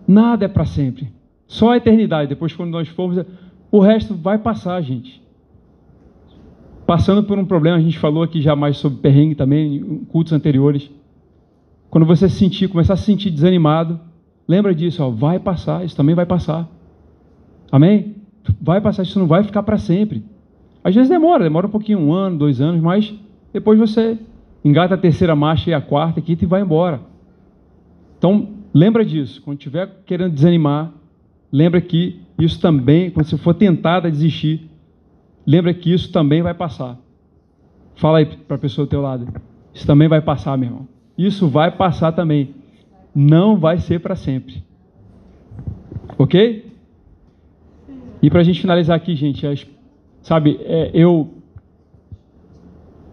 [0.07, 1.09] nada é para sempre,
[1.47, 2.29] só a eternidade.
[2.29, 3.25] Depois, quando nós formos,
[3.71, 5.23] o resto vai passar, gente.
[6.87, 10.33] Passando por um problema, a gente falou aqui já mais sobre perrengue também, em cultos
[10.33, 10.91] anteriores.
[11.91, 13.99] Quando você se sentir, começar a se sentir desanimado,
[14.47, 16.69] lembra disso, ó, vai passar, isso também vai passar.
[17.73, 18.17] Amém?
[18.61, 20.25] Vai passar, isso não vai ficar para sempre.
[20.85, 23.13] Às vezes demora, demora um pouquinho, um ano, dois anos, mas
[23.53, 24.17] depois você
[24.65, 27.01] engata a terceira marcha e a quarta, quinta e vai embora.
[28.19, 29.43] Então, lembra disso.
[29.43, 30.93] Quando estiver querendo desanimar,
[31.57, 34.69] lembra que isso também, quando você for tentado a desistir,
[35.47, 36.99] lembra que isso também vai passar.
[37.95, 39.27] Fala aí para a pessoa do teu lado.
[39.73, 40.89] Isso também vai passar, meu irmão.
[41.17, 42.55] Isso vai passar também.
[43.15, 44.63] Não vai ser para sempre.
[46.19, 46.71] Ok?
[48.21, 49.67] E para a gente finalizar aqui, gente, as,
[50.21, 51.33] sabe, é, eu.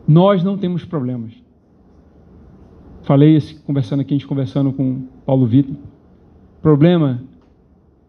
[0.05, 1.31] Nós não temos problemas.
[3.03, 5.75] Falei esse, conversando aqui, a gente conversando com Paulo Vitor.
[6.61, 7.21] Problema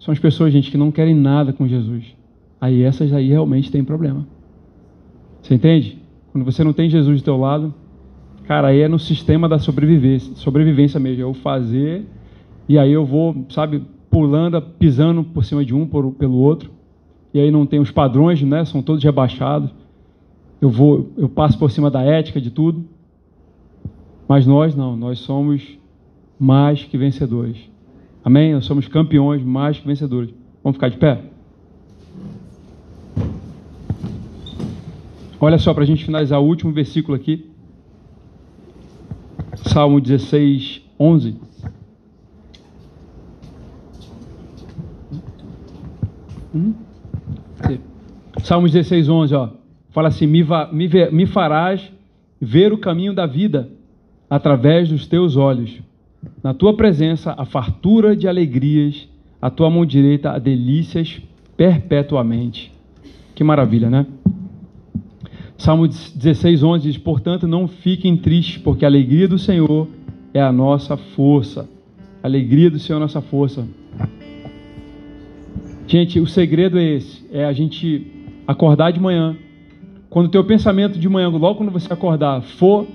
[0.04, 2.14] são as pessoas, gente, que não querem nada com Jesus.
[2.60, 4.26] Aí essas aí realmente têm problema.
[5.40, 5.98] Você entende?
[6.30, 7.72] Quando você não tem Jesus do teu lado,
[8.46, 11.22] cara, aí é no sistema da sobrevivência, sobrevivência mesmo.
[11.22, 12.04] É o fazer
[12.68, 16.70] e aí eu vou, sabe, pulando, pisando por cima de um por, pelo outro
[17.32, 18.62] e aí não tem os padrões, né?
[18.66, 19.70] São todos rebaixados.
[20.60, 22.84] Eu vou, eu passo por cima da ética de tudo.
[24.28, 25.78] Mas nós não, nós somos
[26.38, 27.72] mais que vencedores.
[28.24, 28.54] Amém?
[28.54, 30.32] Nós somos campeões mais que vencedores.
[30.62, 31.20] Vamos ficar de pé?
[35.38, 37.50] Olha só, para a gente finalizar o último versículo aqui.
[39.56, 41.36] Salmo 16, 11.
[46.54, 46.74] Hum?
[48.42, 49.50] Salmos 16, 11, ó,
[49.90, 51.92] fala assim: me, me, me farás
[52.40, 53.70] ver o caminho da vida
[54.30, 55.80] através dos teus olhos.
[56.44, 59.08] Na tua presença, a fartura de alegrias,
[59.40, 61.22] a tua mão direita, a delícias
[61.56, 62.70] perpetuamente.
[63.34, 64.04] Que maravilha, né?
[65.56, 69.88] Salmo 16, 11 diz: Portanto, não fiquem tristes, porque a alegria do Senhor
[70.34, 71.66] é a nossa força.
[72.22, 73.66] A alegria do Senhor é a nossa força.
[75.86, 78.06] Gente, o segredo é esse: é a gente
[78.46, 79.34] acordar de manhã.
[80.10, 82.86] Quando o teu pensamento de manhã, logo quando você acordar, for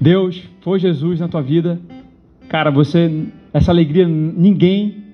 [0.00, 1.80] Deus, for Jesus na tua vida,
[2.48, 5.04] cara, você essa alegria ninguém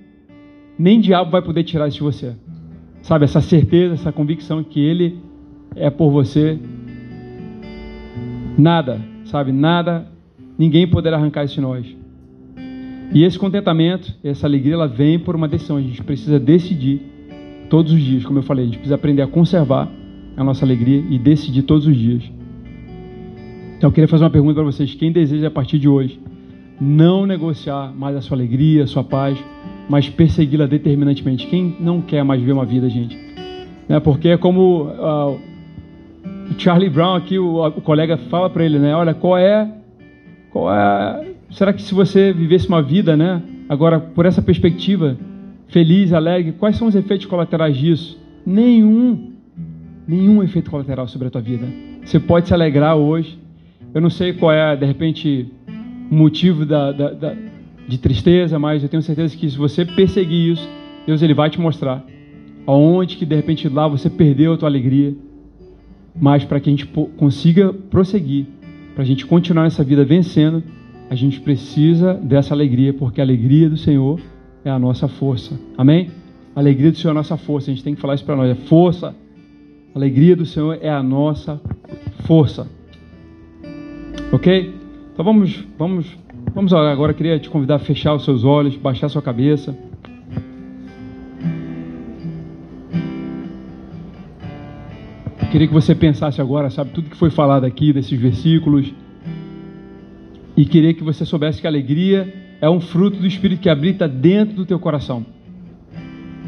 [0.79, 2.35] nem diabo vai poder tirar isso de você.
[3.03, 5.19] Sabe, essa certeza, essa convicção que ele
[5.77, 6.59] é por você.
[8.57, 10.07] Nada, sabe, nada,
[10.59, 11.97] ninguém poderá arrancar isso de nós.
[13.13, 15.77] E esse contentamento, essa alegria, ela vem por uma decisão.
[15.77, 17.03] A gente precisa decidir
[17.69, 19.89] todos os dias, como eu falei, a gente precisa aprender a conservar
[20.37, 22.25] a nossa alegria e decidir todos os dias.
[23.85, 26.19] Então eu queria fazer uma pergunta para vocês: quem deseja a partir de hoje
[26.81, 29.39] não negociar mais a sua alegria, a sua paz,
[29.91, 31.47] mas persegui-la determinantemente?
[31.49, 33.15] Quem não quer mais ver uma vida, gente?
[33.87, 34.01] Né?
[34.01, 35.39] Porque é como uh,
[36.51, 38.97] o Charlie Brown aqui, o, o colega fala para ele, né?
[38.97, 39.71] Olha, qual é,
[40.51, 45.19] qual é Será que se você vivesse uma vida, né, agora por essa perspectiva,
[45.69, 48.19] feliz, alegre, quais são os efeitos colaterais disso?
[48.47, 49.33] Nenhum.
[50.09, 51.67] Nenhum efeito colateral sobre a tua vida.
[52.03, 53.44] Você pode se alegrar hoje.
[53.95, 55.49] Eu não sei qual é, de repente,
[56.11, 57.37] o motivo da, da, da,
[57.87, 60.69] de tristeza, mas eu tenho certeza que se você perseguir isso,
[61.07, 62.05] Deus ele vai te mostrar
[62.67, 65.15] aonde que de repente lá você perdeu a tua alegria.
[66.19, 68.47] Mas para que a gente consiga prosseguir,
[68.95, 70.63] para a gente continuar nessa vida vencendo,
[71.11, 74.21] a gente precisa dessa alegria, porque a alegria do Senhor
[74.65, 75.59] é a nossa força.
[75.77, 76.11] Amém?
[76.55, 77.71] A alegria do Senhor é a nossa força.
[77.71, 78.51] A gente tem que falar isso para nós.
[78.51, 79.15] É força.
[79.95, 81.61] A alegria do Senhor é a nossa
[82.27, 82.69] força.
[84.33, 84.75] Ok?
[85.13, 86.07] Então vamos, vamos,
[86.55, 86.93] vamos orar.
[86.93, 89.77] Agora eu queria te convidar a fechar os seus olhos, baixar sua cabeça.
[95.41, 98.93] Eu queria que você pensasse agora, sabe, tudo que foi falado aqui, desses versículos
[100.57, 104.07] e queria que você soubesse que a alegria é um fruto do Espírito que habita
[104.07, 105.27] dentro do teu coração.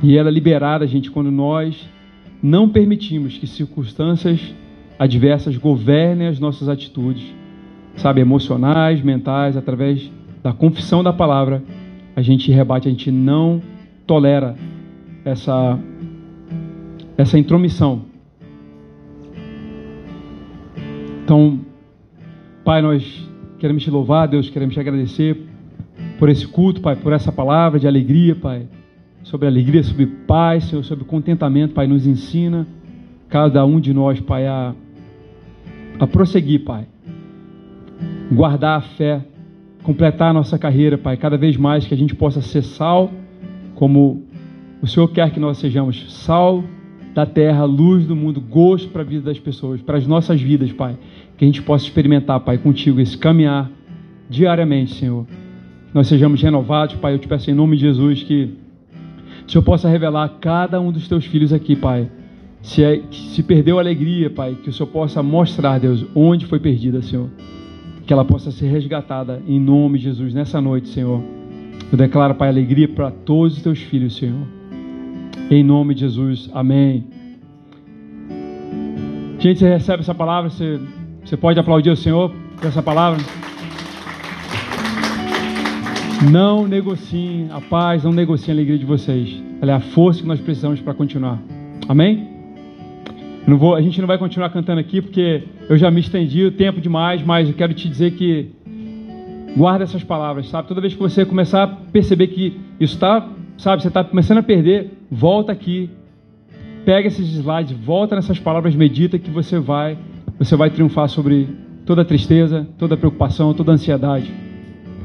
[0.02, 1.88] E ela é liberada, gente, quando nós
[2.42, 4.40] não permitimos que circunstâncias
[4.98, 7.34] adversas governem as nossas atitudes,
[7.96, 10.10] sabe, emocionais, mentais, através
[10.42, 11.62] da confissão da palavra,
[12.14, 13.60] a gente rebate, a gente não
[14.06, 14.56] tolera
[15.24, 15.78] essa,
[17.18, 18.02] essa intromissão.
[21.24, 21.60] Então,
[22.64, 23.28] Pai, nós
[23.58, 25.36] queremos te louvar, Deus, queremos te agradecer
[26.18, 28.66] por esse culto, Pai, por essa palavra de alegria, Pai.
[29.22, 31.88] Sobre alegria, sobre paz, Senhor, sobre contentamento, Pai.
[31.88, 32.66] Nos ensina,
[33.28, 34.72] cada um de nós, Pai, a,
[35.98, 36.86] a prosseguir, Pai.
[38.30, 39.24] Guardar a fé,
[39.82, 41.16] completar a nossa carreira, Pai.
[41.16, 43.10] Cada vez mais que a gente possa ser sal,
[43.74, 44.22] como
[44.82, 46.64] o Senhor quer que nós sejamos sal
[47.14, 50.72] da terra, luz do mundo, gosto para a vida das pessoas, para as nossas vidas,
[50.72, 50.96] Pai.
[51.36, 53.70] Que a gente possa experimentar, Pai, contigo esse caminhar
[54.28, 55.26] diariamente, Senhor
[55.96, 57.14] nós sejamos renovados, Pai.
[57.14, 58.50] Eu te peço em nome de Jesus que
[59.46, 62.06] o Senhor possa revelar a cada um dos teus filhos aqui, Pai.
[62.60, 66.60] Se, é, se perdeu a alegria, Pai, que o Senhor possa mostrar, Deus, onde foi
[66.60, 67.30] perdida, Senhor.
[68.06, 71.20] Que ela possa ser resgatada em nome de Jesus nessa noite, Senhor.
[71.90, 74.46] Eu declaro, Pai, alegria para todos os teus filhos, Senhor.
[75.50, 76.48] Em nome de Jesus.
[76.54, 77.04] Amém.
[79.38, 80.80] Gente, você recebe essa palavra, você,
[81.24, 83.20] você pode aplaudir o Senhor por essa palavra?
[86.30, 89.42] Não negociem a paz, não negociem a alegria de vocês.
[89.60, 91.40] Ela é a força que nós precisamos para continuar.
[91.88, 92.35] Amém?
[93.46, 96.80] Vou, a gente não vai continuar cantando aqui porque eu já me estendi o tempo
[96.80, 98.50] demais, mas eu quero te dizer que
[99.56, 100.66] guarda essas palavras, sabe?
[100.66, 104.42] Toda vez que você começar a perceber que isso está, sabe, você está começando a
[104.42, 105.88] perder, volta aqui,
[106.84, 109.96] pega esses slides, volta nessas palavras, medita que você vai,
[110.38, 111.48] você vai triunfar sobre
[111.86, 114.30] toda tristeza, toda preocupação, toda ansiedade.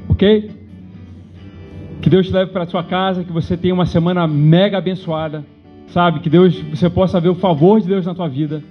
[0.10, 0.52] Ok?
[2.02, 5.46] Que Deus te leve para a sua casa, que você tenha uma semana mega abençoada,
[5.94, 6.20] sabe?
[6.20, 8.64] Que Deus, você possa ver o favor de Deus na tua vida,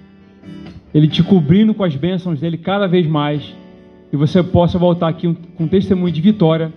[0.93, 3.55] Ele te cobrindo com as bênçãos dele cada vez mais,
[4.13, 6.73] e você possa voltar aqui com testemunho de vitória,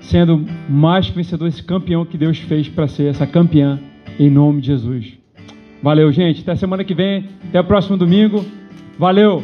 [0.00, 3.80] sendo mais vencedor, esse campeão que Deus fez para ser essa campeã,
[4.18, 5.18] em nome de Jesus.
[5.82, 6.42] Valeu, gente.
[6.42, 8.44] Até semana que vem, até o próximo domingo.
[8.98, 9.42] Valeu!